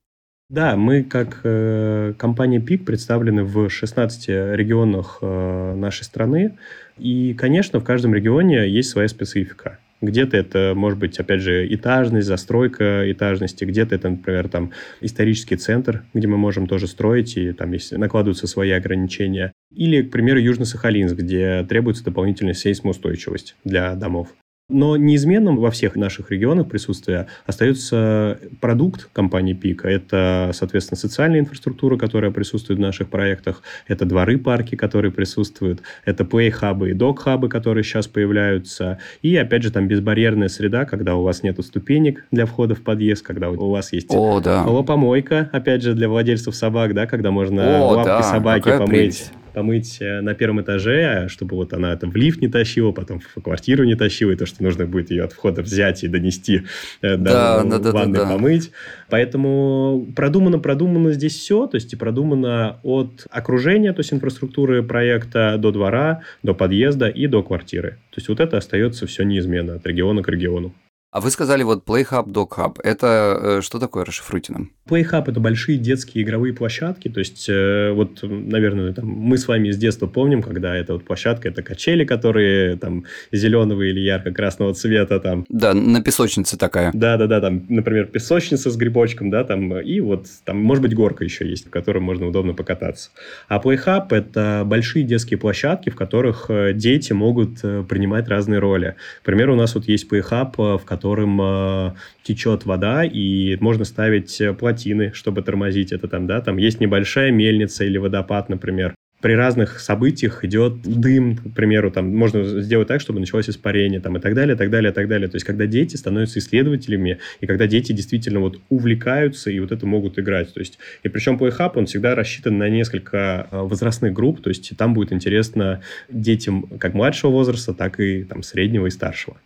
Да, 0.50 0.76
мы 0.76 1.02
как 1.02 1.40
э, 1.42 2.12
компания 2.18 2.60
ПИК 2.60 2.84
представлены 2.84 3.44
в 3.44 3.70
16 3.70 4.28
регионах 4.28 5.18
э, 5.22 5.74
нашей 5.74 6.04
страны. 6.04 6.58
И, 6.98 7.34
конечно, 7.34 7.80
в 7.80 7.84
каждом 7.84 8.14
регионе 8.14 8.68
есть 8.68 8.90
своя 8.90 9.08
специфика. 9.08 9.78
Где-то 10.02 10.36
это, 10.36 10.74
может 10.76 10.98
быть, 10.98 11.18
опять 11.18 11.40
же, 11.40 11.66
этажность, 11.74 12.26
застройка 12.26 13.10
этажности, 13.10 13.64
где-то 13.64 13.94
это, 13.94 14.10
например, 14.10 14.48
там 14.48 14.72
исторический 15.00 15.56
центр, 15.56 16.04
где 16.12 16.28
мы 16.28 16.36
можем 16.36 16.66
тоже 16.66 16.88
строить, 16.88 17.38
и 17.38 17.52
там 17.52 17.72
есть, 17.72 17.92
накладываются 17.92 18.46
свои 18.46 18.72
ограничения. 18.72 19.52
Или, 19.72 20.02
к 20.02 20.10
примеру, 20.10 20.40
Южно-Сахалинск, 20.40 21.16
где 21.16 21.64
требуется 21.66 22.04
дополнительная 22.04 22.54
сейсмоустойчивость 22.54 23.56
для 23.64 23.94
домов. 23.94 24.28
Но 24.70 24.96
неизменным 24.96 25.58
во 25.58 25.70
всех 25.70 25.94
наших 25.94 26.30
регионах 26.30 26.70
присутствия 26.70 27.26
остается 27.44 28.38
продукт 28.62 29.10
компании 29.12 29.52
ПИКа. 29.52 29.88
Это, 29.88 30.52
соответственно, 30.54 30.96
социальная 30.96 31.40
инфраструктура, 31.40 31.98
которая 31.98 32.30
присутствует 32.30 32.78
в 32.78 32.82
наших 32.82 33.10
проектах. 33.10 33.62
Это 33.86 34.06
дворы-парки, 34.06 34.74
которые 34.74 35.12
присутствуют. 35.12 35.82
Это 36.06 36.24
плей-хабы 36.24 36.90
и 36.90 36.92
док-хабы, 36.94 37.50
которые 37.50 37.84
сейчас 37.84 38.06
появляются. 38.06 38.98
И, 39.20 39.36
опять 39.36 39.64
же, 39.64 39.70
там 39.70 39.86
безбарьерная 39.86 40.48
среда, 40.48 40.86
когда 40.86 41.14
у 41.14 41.22
вас 41.24 41.42
нет 41.42 41.62
ступенек 41.62 42.24
для 42.30 42.46
входа 42.46 42.74
в 42.74 42.80
подъезд, 42.80 43.22
когда 43.22 43.50
у 43.50 43.68
вас 43.70 43.92
есть 43.92 44.06
О, 44.08 44.40
да. 44.40 44.64
лопомойка, 44.64 45.50
опять 45.52 45.82
же, 45.82 45.92
для 45.92 46.08
владельцев 46.08 46.56
собак, 46.56 46.94
да, 46.94 47.06
когда 47.06 47.30
можно 47.30 47.80
О, 47.80 47.96
лапки 47.96 48.06
да, 48.06 48.22
собаки 48.22 48.62
какая 48.62 48.78
помыть. 48.78 48.90
прелесть 48.90 49.32
помыть 49.54 49.98
э, 50.00 50.20
на 50.20 50.34
первом 50.34 50.60
этаже, 50.60 51.28
чтобы 51.28 51.56
вот 51.56 51.72
она 51.72 51.96
там 51.96 52.10
в 52.10 52.16
лифт 52.16 52.40
не 52.42 52.48
тащила, 52.48 52.92
потом 52.92 53.20
в 53.20 53.40
квартиру 53.40 53.84
не 53.84 53.94
тащила, 53.94 54.32
и 54.32 54.36
то, 54.36 54.44
что 54.44 54.62
нужно 54.62 54.86
будет 54.86 55.10
ее 55.10 55.24
от 55.24 55.32
входа 55.32 55.62
взять 55.62 56.04
и 56.04 56.08
донести 56.08 56.62
э, 57.00 57.16
да, 57.16 57.62
до 57.62 57.70
да, 57.70 57.78
да, 57.78 57.92
ванны 57.92 58.14
да, 58.14 58.24
да. 58.24 58.30
помыть. 58.30 58.72
Поэтому 59.08 60.06
продумано, 60.14 60.58
продумано 60.58 61.12
здесь 61.12 61.36
все, 61.36 61.66
то 61.66 61.76
есть 61.76 61.92
и 61.92 61.96
продумано 61.96 62.78
от 62.82 63.26
окружения, 63.30 63.92
то 63.92 64.00
есть 64.00 64.12
инфраструктуры 64.12 64.82
проекта 64.82 65.56
до 65.58 65.70
двора, 65.70 66.22
до 66.42 66.54
подъезда 66.54 67.08
и 67.08 67.26
до 67.26 67.42
квартиры. 67.42 67.98
То 68.10 68.18
есть 68.18 68.28
вот 68.28 68.40
это 68.40 68.58
остается 68.58 69.06
все 69.06 69.22
неизменно 69.22 69.76
от 69.76 69.86
региона 69.86 70.22
к 70.22 70.28
региону. 70.28 70.74
А 71.14 71.20
вы 71.20 71.30
сказали 71.30 71.62
вот 71.62 71.84
Playhub, 71.86 72.26
Dog 72.26 72.80
Это 72.82 73.38
э, 73.40 73.60
что 73.62 73.78
такое? 73.78 74.04
Расшифруйте 74.04 74.52
нам. 74.52 74.72
Playhub– 74.88 75.24
это 75.28 75.38
большие 75.38 75.78
детские 75.78 76.24
игровые 76.24 76.52
площадки. 76.54 77.08
То 77.08 77.20
есть, 77.20 77.48
э, 77.48 77.92
вот, 77.92 78.18
наверное, 78.24 78.92
там, 78.92 79.06
мы 79.06 79.38
с 79.38 79.46
вами 79.46 79.70
с 79.70 79.76
детства 79.76 80.08
помним, 80.08 80.42
когда 80.42 80.74
эта 80.74 80.92
вот 80.92 81.04
площадка– 81.04 81.48
это 81.50 81.62
качели, 81.62 82.04
которые 82.04 82.76
там 82.78 83.04
зеленого 83.30 83.82
или 83.82 84.00
ярко-красного 84.00 84.74
цвета. 84.74 85.20
Там. 85.20 85.46
Да, 85.48 85.72
на 85.72 86.02
песочнице 86.02 86.56
такая. 86.56 86.90
Да-да-да, 86.92 87.40
там, 87.40 87.64
например, 87.68 88.06
песочница 88.06 88.72
с 88.72 88.76
грибочком, 88.76 89.30
да, 89.30 89.44
там, 89.44 89.78
и 89.78 90.00
вот 90.00 90.26
там, 90.42 90.56
может 90.56 90.82
быть, 90.82 90.96
горка 90.96 91.22
еще 91.22 91.48
есть, 91.48 91.68
в 91.68 91.70
которой 91.70 92.00
можно 92.00 92.26
удобно 92.26 92.54
покататься. 92.54 93.10
А 93.46 93.60
Playhub– 93.60 94.08
это 94.10 94.64
большие 94.66 95.04
детские 95.04 95.38
площадки, 95.38 95.90
в 95.90 95.94
которых 95.94 96.46
э, 96.48 96.72
дети 96.74 97.12
могут 97.12 97.60
э, 97.62 97.84
принимать 97.88 98.26
разные 98.26 98.58
роли. 98.58 98.96
К 99.22 99.26
примеру, 99.26 99.52
у 99.52 99.56
нас 99.56 99.76
вот 99.76 99.86
есть 99.86 100.12
Playhub, 100.12 100.78
в 100.78 100.84
котором 100.84 101.03
которым 101.04 101.38
э, 101.42 101.92
течет 102.22 102.64
вода, 102.64 103.04
и 103.04 103.58
можно 103.60 103.84
ставить 103.84 104.40
плотины, 104.58 105.12
чтобы 105.12 105.42
тормозить 105.42 105.92
это 105.92 106.08
там, 106.08 106.26
да, 106.26 106.40
там 106.40 106.56
есть 106.56 106.80
небольшая 106.80 107.30
мельница 107.30 107.84
или 107.84 107.98
водопад, 107.98 108.48
например. 108.48 108.94
При 109.20 109.34
разных 109.34 109.80
событиях 109.80 110.44
идет 110.44 110.80
дым, 110.82 111.36
к 111.36 111.54
примеру, 111.54 111.90
там 111.90 112.14
можно 112.16 112.42
сделать 112.62 112.88
так, 112.88 113.02
чтобы 113.02 113.20
началось 113.20 113.50
испарение, 113.50 114.00
там 114.00 114.16
и 114.16 114.20
так 114.20 114.34
далее, 114.34 114.56
так 114.56 114.70
далее, 114.70 114.92
так 114.92 115.08
далее. 115.08 115.28
То 115.28 115.36
есть, 115.36 115.44
когда 115.44 115.66
дети 115.66 115.96
становятся 115.96 116.38
исследователями, 116.38 117.18
и 117.42 117.46
когда 117.46 117.66
дети 117.66 117.92
действительно 117.92 118.40
вот 118.40 118.58
увлекаются 118.70 119.50
и 119.50 119.60
вот 119.60 119.72
это 119.72 119.86
могут 119.86 120.18
играть. 120.18 120.54
То 120.54 120.60
есть, 120.60 120.78
и 121.02 121.08
причем 121.10 121.36
PlayHub, 121.36 121.72
он 121.74 121.84
всегда 121.84 122.14
рассчитан 122.14 122.56
на 122.56 122.70
несколько 122.70 123.46
э, 123.50 123.58
возрастных 123.58 124.14
групп, 124.14 124.40
то 124.40 124.48
есть, 124.48 124.74
там 124.78 124.94
будет 124.94 125.12
интересно 125.12 125.82
детям 126.08 126.62
как 126.78 126.94
младшего 126.94 127.30
возраста, 127.30 127.74
так 127.74 128.00
и 128.00 128.24
там 128.24 128.42
среднего 128.42 128.86
и 128.86 128.90
старшего. 128.90 129.36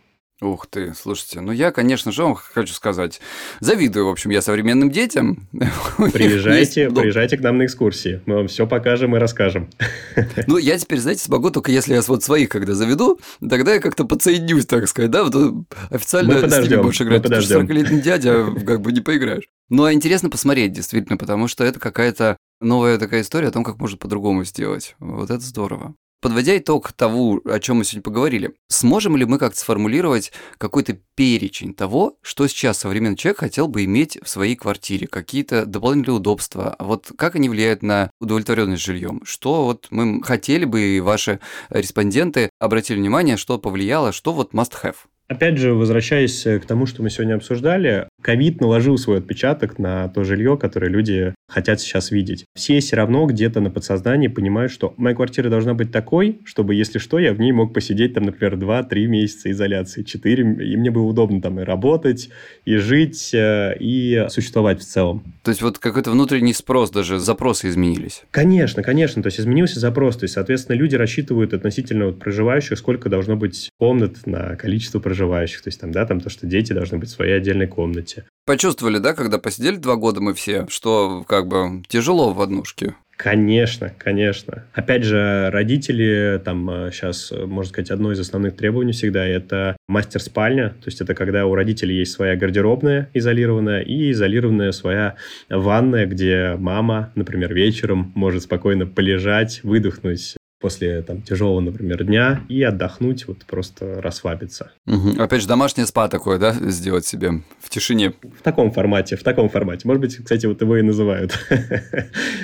Ух 0.41 0.67
ты, 0.67 0.93
слушайте, 0.93 1.41
ну 1.41 1.51
я, 1.51 1.71
конечно 1.71 2.13
же, 2.13 2.23
вам 2.23 2.35
хочу 2.35 2.73
сказать, 2.73 3.19
завидую, 3.59 4.05
в 4.05 4.09
общем, 4.09 4.29
я 4.29 4.41
современным 4.41 4.89
детям. 4.89 5.49
Приезжайте, 6.13 6.89
приезжайте 6.89 7.37
к 7.37 7.41
нам 7.41 7.57
на 7.57 7.65
экскурсии, 7.65 8.21
мы 8.25 8.35
вам 8.35 8.47
все 8.47 8.65
покажем 8.65 9.15
и 9.15 9.19
расскажем. 9.19 9.69
Ну, 10.47 10.57
я 10.57 10.77
теперь, 10.77 10.99
знаете, 10.99 11.23
смогу 11.23 11.49
только 11.51 11.71
если 11.71 11.93
я 11.93 12.01
вот 12.01 12.23
своих 12.23 12.49
когда 12.49 12.73
заведу, 12.73 13.19
тогда 13.47 13.73
я 13.73 13.79
как-то 13.79 14.05
подсоединюсь, 14.05 14.65
так 14.65 14.87
сказать, 14.87 15.11
да, 15.11 15.23
вот 15.23 15.35
э, 15.35 15.51
официально 15.89 16.35
мы 16.35 16.41
подождем, 16.41 16.67
с 16.67 16.71
ними 16.71 16.81
будешь 16.81 17.01
играть, 17.01 17.23
потому 17.23 17.41
что 17.41 17.59
40-летний 17.59 18.01
дядя 18.01 18.45
как 18.65 18.81
бы 18.81 18.91
не 18.91 19.01
поиграешь. 19.01 19.49
Но 19.69 19.91
интересно 19.91 20.29
посмотреть, 20.29 20.71
действительно, 20.71 21.17
потому 21.17 21.47
что 21.47 21.63
это 21.63 21.79
какая-то 21.79 22.37
новая 22.61 22.97
такая 22.97 23.21
история 23.21 23.47
о 23.49 23.51
том, 23.51 23.63
как 23.63 23.79
можно 23.79 23.97
по-другому 23.97 24.43
сделать. 24.45 24.95
Вот 24.99 25.29
это 25.29 25.41
здорово. 25.41 25.95
Подводя 26.21 26.57
итог 26.57 26.91
того, 26.91 27.39
о 27.45 27.59
чем 27.61 27.77
мы 27.77 27.85
сегодня 27.85 28.03
поговорили, 28.03 28.53
сможем 28.67 29.15
ли 29.15 29.23
мы 29.23 29.37
как-то 29.37 29.57
сформулировать 29.57 30.33
какой-то 30.57 30.99
перечень 31.15 31.73
того, 31.73 32.17
что 32.21 32.45
сейчас 32.47 32.79
современный 32.79 33.15
человек 33.15 33.39
хотел 33.39 33.69
бы 33.69 33.85
иметь 33.85 34.19
в 34.21 34.27
своей 34.27 34.57
квартире, 34.57 35.07
какие-то 35.07 35.65
дополнительные 35.65 36.17
удобства, 36.17 36.75
вот 36.77 37.11
как 37.17 37.35
они 37.35 37.47
влияют 37.47 37.83
на 37.83 38.11
удовлетворенность 38.19 38.83
жильем, 38.83 39.21
что 39.23 39.63
вот 39.63 39.87
мы 39.91 40.21
хотели 40.21 40.65
бы, 40.65 40.81
и 40.81 40.99
ваши 40.99 41.39
респонденты 41.69 42.49
обратили 42.59 42.97
внимание, 42.97 43.37
что 43.37 43.57
повлияло, 43.57 44.11
что 44.11 44.33
вот 44.33 44.53
must 44.53 44.73
have. 44.83 44.95
Опять 45.29 45.57
же, 45.57 45.75
возвращаясь 45.75 46.41
к 46.41 46.65
тому, 46.65 46.87
что 46.87 47.03
мы 47.03 47.11
сегодня 47.11 47.35
обсуждали, 47.35 48.07
ковид 48.19 48.61
наложил 48.61 48.97
свой 48.97 49.19
отпечаток 49.19 49.77
на 49.77 50.07
то 50.09 50.23
жилье, 50.23 50.57
которое 50.57 50.89
люди 50.89 51.35
хотят 51.47 51.79
сейчас 51.79 52.09
видетить. 52.09 52.45
Все 52.55 52.79
все 52.79 52.95
равно 52.95 53.27
где-то 53.27 53.61
на 53.61 53.69
подсознании 53.69 54.27
понимают, 54.27 54.71
что 54.71 54.95
моя 54.97 55.15
квартира 55.15 55.49
должна 55.49 55.75
быть 55.75 55.91
такой, 55.91 56.39
чтобы, 56.45 56.73
если 56.73 56.97
что, 56.97 57.19
я 57.19 57.33
в 57.33 57.39
ней 57.39 57.51
мог 57.51 57.73
посидеть, 57.73 58.15
там, 58.15 58.23
например, 58.23 58.55
2-3 58.55 59.05
месяца 59.05 59.51
изоляции, 59.51 60.01
4, 60.01 60.43
и 60.65 60.75
мне 60.75 60.89
было 60.89 61.03
удобно 61.03 61.41
там 61.41 61.59
и 61.59 61.63
работать, 61.63 62.29
и 62.65 62.77
жить, 62.77 63.31
э, 63.31 63.75
и 63.79 64.25
существовать 64.29 64.81
в 64.81 64.85
целом. 64.85 65.23
То 65.43 65.51
есть 65.51 65.61
вот 65.61 65.77
какой-то 65.77 66.09
внутренний 66.09 66.53
спрос, 66.53 66.89
даже 66.89 67.19
запросы 67.19 67.69
изменились? 67.69 68.23
Конечно, 68.31 68.81
конечно. 68.81 69.21
То 69.21 69.27
есть 69.27 69.39
изменился 69.39 69.79
запрос. 69.79 70.17
То 70.17 70.23
есть, 70.23 70.33
соответственно, 70.33 70.75
люди 70.75 70.95
рассчитывают 70.95 71.53
относительно 71.53 72.07
вот 72.07 72.17
проживающих, 72.17 72.79
сколько 72.79 73.09
должно 73.09 73.35
быть 73.35 73.69
комнат 73.77 74.25
на 74.25 74.55
количество 74.55 74.99
проживающих 74.99 75.18
проживающих. 75.19 75.61
То 75.61 75.67
есть 75.67 75.79
там, 75.81 75.91
да, 75.91 76.05
там 76.05 76.21
то, 76.21 76.29
что 76.29 76.47
дети 76.47 76.73
должны 76.73 76.97
быть 76.97 77.09
в 77.09 77.13
своей 77.13 77.33
отдельной 77.33 77.67
комнате. 77.67 78.25
Почувствовали, 78.45 78.99
да, 78.99 79.13
когда 79.13 79.37
посидели 79.37 79.75
два 79.75 79.95
года 79.95 80.21
мы 80.21 80.33
все, 80.33 80.65
что 80.69 81.23
как 81.27 81.47
бы 81.47 81.83
тяжело 81.87 82.33
в 82.33 82.41
однушке? 82.41 82.95
Конечно, 83.17 83.91
конечно. 83.97 84.63
Опять 84.73 85.03
же, 85.03 85.49
родители, 85.51 86.41
там 86.43 86.89
сейчас, 86.93 87.33
э, 87.33 87.45
можно 87.45 87.69
сказать, 87.69 87.91
одно 87.91 88.13
из 88.13 88.19
основных 88.21 88.55
требований 88.55 88.93
всегда– 88.93 89.25
это 89.27 89.75
мастер-спальня. 89.89 90.69
То 90.69 90.85
есть 90.85 91.01
это 91.01 91.13
когда 91.13 91.45
у 91.45 91.53
родителей 91.53 91.97
есть 91.97 92.13
своя 92.13 92.37
гардеробная 92.37 93.09
изолированная 93.13 93.81
и 93.81 94.11
изолированная 94.11 94.71
своя 94.71 95.15
ванная, 95.49 96.05
где 96.05 96.55
мама, 96.57 97.11
например, 97.15 97.53
вечером 97.53 98.13
может 98.15 98.43
спокойно 98.43 98.87
полежать, 98.87 99.59
выдохнуть 99.63 100.37
после 100.59 101.01
там, 101.01 101.21
тяжелого, 101.21 101.61
например, 101.61 102.03
дня 102.03 102.43
и 102.49 102.61
отдохнуть, 102.63 103.27
вот 103.27 103.45
просто 103.45 104.01
расслабиться. 104.01 104.71
Угу. 104.87 105.21
Опять 105.21 105.41
же, 105.41 105.47
домашнее 105.47 105.87
спа 105.87 106.07
такое, 106.09 106.37
да, 106.37 106.53
сделать 106.53 107.05
себе 107.05 107.41
в 107.59 107.69
тишине. 107.69 108.13
В 108.37 108.41
таком 108.43 108.71
формате, 108.71 109.15
в 109.15 109.23
таком 109.23 109.49
формате. 109.49 109.87
Может 109.87 110.01
быть, 110.01 110.17
кстати, 110.17 110.45
вот 110.45 110.61
его 110.61 110.77
и 110.77 110.81
называют. 110.81 111.37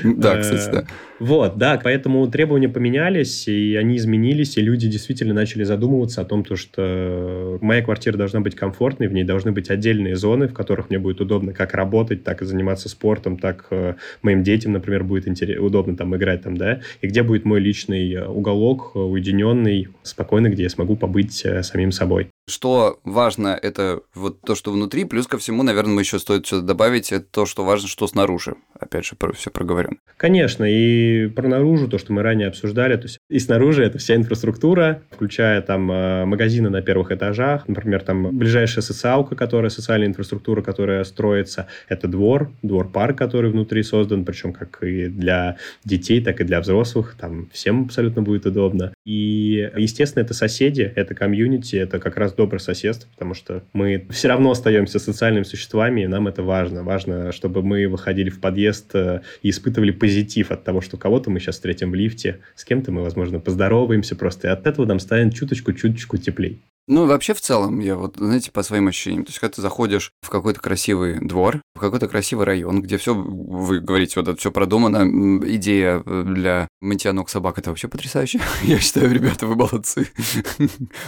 Да, 0.03 0.37
кстати, 0.41 0.71
да. 0.71 0.87
Вот, 1.19 1.57
да, 1.57 1.79
поэтому 1.81 2.27
требования 2.27 2.67
поменялись, 2.67 3.47
и 3.47 3.75
они 3.75 3.95
изменились, 3.95 4.57
и 4.57 4.61
люди 4.61 4.89
действительно 4.89 5.33
начали 5.33 5.63
задумываться 5.63 6.21
о 6.21 6.25
том, 6.25 6.43
то, 6.43 6.57
что 6.57 7.57
моя 7.61 7.81
квартира 7.81 8.17
должна 8.17 8.41
быть 8.41 8.55
комфортной, 8.55 9.07
в 9.07 9.13
ней 9.13 9.23
должны 9.23 9.53
быть 9.53 9.69
отдельные 9.69 10.17
зоны, 10.17 10.49
в 10.49 10.53
которых 10.53 10.89
мне 10.89 10.99
будет 10.99 11.21
удобно 11.21 11.53
как 11.53 11.73
работать, 11.73 12.25
так 12.25 12.41
и 12.41 12.45
заниматься 12.45 12.89
спортом, 12.89 13.37
так 13.37 13.67
э, 13.69 13.95
моим 14.23 14.43
детям, 14.43 14.73
например, 14.73 15.05
будет 15.05 15.25
удобно 15.57 15.95
там 15.95 16.15
играть 16.17 16.43
там, 16.43 16.57
да, 16.57 16.81
и 17.01 17.07
где 17.07 17.23
будет 17.23 17.45
мой 17.45 17.61
личный 17.61 18.11
э, 18.11 18.27
уголок, 18.27 18.91
э, 18.93 18.99
уединенный, 18.99 19.87
спокойный, 20.03 20.49
где 20.49 20.63
я 20.63 20.69
смогу 20.69 20.97
побыть 20.97 21.45
самим 21.61 21.93
собой. 21.93 22.29
Что 22.47 22.99
важно, 23.03 23.57
это 23.59 24.01
вот 24.13 24.41
то, 24.41 24.53
что 24.53 24.71
внутри, 24.71 25.05
плюс 25.05 25.25
ко 25.25 25.39
всему, 25.39 25.63
наверное, 25.63 25.95
мы 25.95 26.01
еще 26.01 26.19
стоит 26.19 26.45
сюда 26.45 26.61
добавить, 26.61 27.11
это 27.11 27.25
то, 27.29 27.47
что 27.47 27.65
важно, 27.65 27.87
что 27.87 28.05
снаружи. 28.05 28.55
Опять 28.79 29.05
же, 29.05 29.15
все 29.33 29.49
проговорено. 29.49 29.97
Конечно, 30.17 30.63
и 30.63 31.27
про 31.27 31.47
наружу, 31.47 31.87
то, 31.87 31.97
что 31.97 32.13
мы 32.13 32.21
ранее 32.21 32.49
обсуждали, 32.49 32.97
то 32.97 33.03
есть 33.03 33.17
и 33.29 33.39
снаружи 33.39 33.83
это 33.83 33.97
вся 33.97 34.15
инфраструктура, 34.15 35.01
включая 35.09 35.61
там 35.63 35.91
э, 35.91 36.25
магазины 36.25 36.69
на 36.69 36.83
первых 36.83 37.11
этажах, 37.11 37.67
например, 37.67 38.03
там 38.03 38.37
ближайшая 38.37 38.83
социалка, 38.83 39.35
которая, 39.35 39.69
социальная 39.69 40.07
инфраструктура, 40.07 40.61
которая 40.61 41.03
строится, 41.03 41.67
это 41.89 42.07
двор, 42.07 42.51
двор-парк, 42.61 43.17
который 43.17 43.49
внутри 43.49 43.81
создан, 43.81 44.23
причем 44.23 44.53
как 44.53 44.83
и 44.83 45.07
для 45.07 45.57
детей, 45.83 46.21
так 46.21 46.41
и 46.41 46.43
для 46.43 46.61
взрослых, 46.61 47.15
там 47.19 47.49
всем 47.51 47.85
абсолютно 47.85 48.21
будет 48.21 48.45
удобно. 48.45 48.93
И, 49.05 49.69
естественно, 49.77 50.23
это 50.23 50.33
соседи, 50.33 50.91
это 50.95 51.13
комьюнити, 51.13 51.75
это 51.75 51.99
как 51.99 52.17
раз 52.17 52.33
доброе 52.33 52.59
соседство, 52.59 53.07
потому 53.11 53.35
что 53.35 53.63
мы 53.71 54.07
все 54.09 54.27
равно 54.27 54.49
остаемся 54.49 54.97
социальными 54.97 55.43
существами, 55.43 56.01
и 56.01 56.07
нам 56.07 56.27
это 56.27 56.41
важно. 56.41 56.83
Важно, 56.83 57.31
чтобы 57.31 57.61
мы 57.61 57.87
выходили 57.87 58.31
в 58.31 58.41
подъезд 58.41 58.95
э, 58.95 59.21
и 59.43 59.51
испытывали 59.51 59.91
позитив 59.91 60.49
от 60.49 60.63
того, 60.63 60.81
что 60.81 60.97
кого-то 60.97 61.29
мы 61.29 61.39
сейчас 61.39 61.55
встретим 61.55 61.91
в 61.91 61.95
лифте, 61.95 62.39
с 62.55 62.65
кем-то 62.65 62.91
мы, 62.91 63.03
возможно, 63.03 63.39
поздороваемся 63.39 64.15
просто, 64.15 64.47
и 64.47 64.51
от 64.51 64.65
этого 64.65 64.87
нам 64.87 64.99
станет 64.99 65.35
чуточку-чуточку 65.35 66.17
теплей. 66.17 66.63
Ну, 66.87 67.07
вообще 67.07 67.33
в 67.33 67.41
целом, 67.41 67.79
я 67.79 67.95
вот, 67.95 68.17
знаете, 68.17 68.51
по 68.51 68.61
своим 68.61 68.87
ощущениям, 68.87 69.25
то 69.25 69.29
есть, 69.29 69.39
когда 69.39 69.55
ты 69.55 69.61
заходишь 69.61 70.11
в 70.21 70.29
какой-то 70.29 70.59
красивый 70.59 71.19
двор, 71.19 71.61
в 71.73 71.79
какой-то 71.79 72.07
красивый 72.07 72.45
район, 72.45 72.81
где 72.83 72.97
все, 72.97 73.15
вы 73.15 73.79
говорите, 73.79 74.19
вот 74.19 74.27
это 74.27 74.39
все 74.39 74.51
продумано, 74.51 75.39
идея 75.55 76.03
э, 76.05 76.23
для 76.23 76.67
мытья 76.81 77.11
ног 77.11 77.29
собак, 77.29 77.57
это 77.57 77.71
вообще 77.71 77.87
потрясающе. 77.87 78.39
Я 78.63 78.79
считаю, 78.79 79.11
ребята, 79.11 79.47
вы 79.47 79.55
молодцы. 79.55 80.09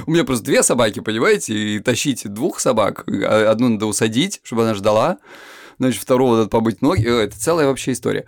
У 0.07 0.11
меня 0.11 0.23
просто 0.23 0.45
две 0.45 0.63
собаки, 0.63 0.99
понимаете, 0.99 1.53
и 1.53 1.79
тащить 1.79 2.27
двух 2.27 2.59
собак, 2.59 3.03
а 3.07 3.51
одну 3.51 3.69
надо 3.69 3.85
усадить, 3.85 4.39
чтобы 4.43 4.63
она 4.63 4.73
ждала, 4.73 5.19
значит, 5.77 6.01
второго 6.01 6.37
надо 6.37 6.49
побыть 6.49 6.81
ноги, 6.81 7.05
э, 7.05 7.25
это 7.25 7.39
целая 7.39 7.67
вообще 7.67 7.91
история. 7.91 8.25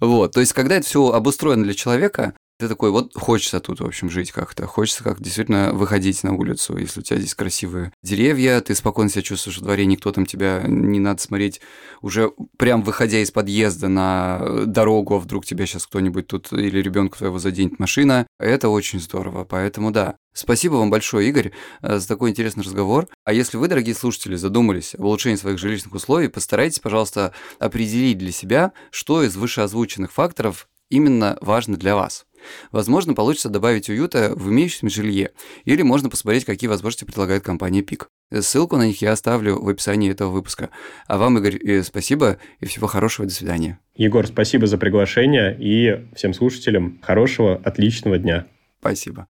Вот, 0.00 0.32
то 0.32 0.40
есть, 0.40 0.52
когда 0.52 0.76
это 0.76 0.86
все 0.86 1.10
обустроено 1.10 1.62
для 1.62 1.74
человека, 1.74 2.34
ты 2.58 2.68
такой, 2.68 2.90
вот 2.90 3.14
хочется 3.14 3.60
тут, 3.60 3.80
в 3.80 3.84
общем, 3.84 4.10
жить 4.10 4.32
как-то. 4.32 4.66
Хочется 4.66 5.04
как 5.04 5.20
действительно 5.20 5.72
выходить 5.72 6.22
на 6.24 6.34
улицу. 6.34 6.76
Если 6.76 7.00
у 7.00 7.02
тебя 7.02 7.18
здесь 7.18 7.34
красивые 7.34 7.92
деревья, 8.02 8.60
ты 8.60 8.74
спокойно 8.74 9.10
себя 9.10 9.22
чувствуешь 9.22 9.58
в 9.58 9.62
дворе, 9.62 9.86
никто 9.86 10.10
там 10.10 10.26
тебя 10.26 10.62
не 10.66 10.98
надо 10.98 11.22
смотреть. 11.22 11.60
Уже 12.02 12.32
прям 12.56 12.82
выходя 12.82 13.18
из 13.18 13.30
подъезда 13.30 13.88
на 13.88 14.64
дорогу, 14.66 15.14
а 15.14 15.18
вдруг 15.18 15.46
тебя 15.46 15.66
сейчас 15.66 15.86
кто-нибудь 15.86 16.26
тут 16.26 16.52
или 16.52 16.82
ребенка 16.82 17.18
твоего 17.18 17.38
заденет 17.38 17.78
машина. 17.78 18.26
Это 18.40 18.68
очень 18.68 19.00
здорово. 19.00 19.44
Поэтому 19.44 19.90
да, 19.90 20.16
Спасибо 20.34 20.74
вам 20.74 20.88
большое, 20.88 21.28
Игорь, 21.28 21.50
э, 21.82 21.98
за 21.98 22.06
такой 22.06 22.30
интересный 22.30 22.62
разговор. 22.62 23.08
А 23.24 23.32
если 23.32 23.56
вы, 23.56 23.66
дорогие 23.66 23.96
слушатели, 23.96 24.36
задумались 24.36 24.94
об 24.94 25.00
улучшении 25.00 25.34
своих 25.34 25.58
жилищных 25.58 25.92
условий, 25.92 26.28
постарайтесь, 26.28 26.78
пожалуйста, 26.78 27.32
определить 27.58 28.18
для 28.18 28.30
себя, 28.30 28.72
что 28.92 29.24
из 29.24 29.34
вышеозвученных 29.34 30.12
факторов 30.12 30.68
именно 30.90 31.38
важно 31.40 31.76
для 31.76 31.94
вас. 31.94 32.26
Возможно, 32.70 33.14
получится 33.14 33.48
добавить 33.48 33.88
уюта 33.88 34.32
в 34.34 34.50
имеющемся 34.50 35.02
жилье, 35.02 35.32
или 35.64 35.82
можно 35.82 36.08
посмотреть, 36.08 36.44
какие 36.44 36.68
возможности 36.68 37.04
предлагает 37.04 37.42
компания 37.42 37.82
ПИК. 37.82 38.08
Ссылку 38.32 38.76
на 38.76 38.86
них 38.86 39.00
я 39.00 39.12
оставлю 39.12 39.60
в 39.60 39.68
описании 39.68 40.10
этого 40.10 40.30
выпуска. 40.30 40.70
А 41.06 41.18
вам, 41.18 41.38
Игорь, 41.38 41.56
э, 41.56 41.82
спасибо 41.82 42.38
и 42.60 42.66
всего 42.66 42.86
хорошего, 42.86 43.26
до 43.26 43.34
свидания. 43.34 43.80
Егор, 43.94 44.26
спасибо 44.26 44.66
за 44.66 44.78
приглашение 44.78 45.56
и 45.58 46.14
всем 46.14 46.34
слушателям 46.34 47.00
хорошего, 47.02 47.56
отличного 47.56 48.18
дня. 48.18 48.46
Спасибо. 48.80 49.26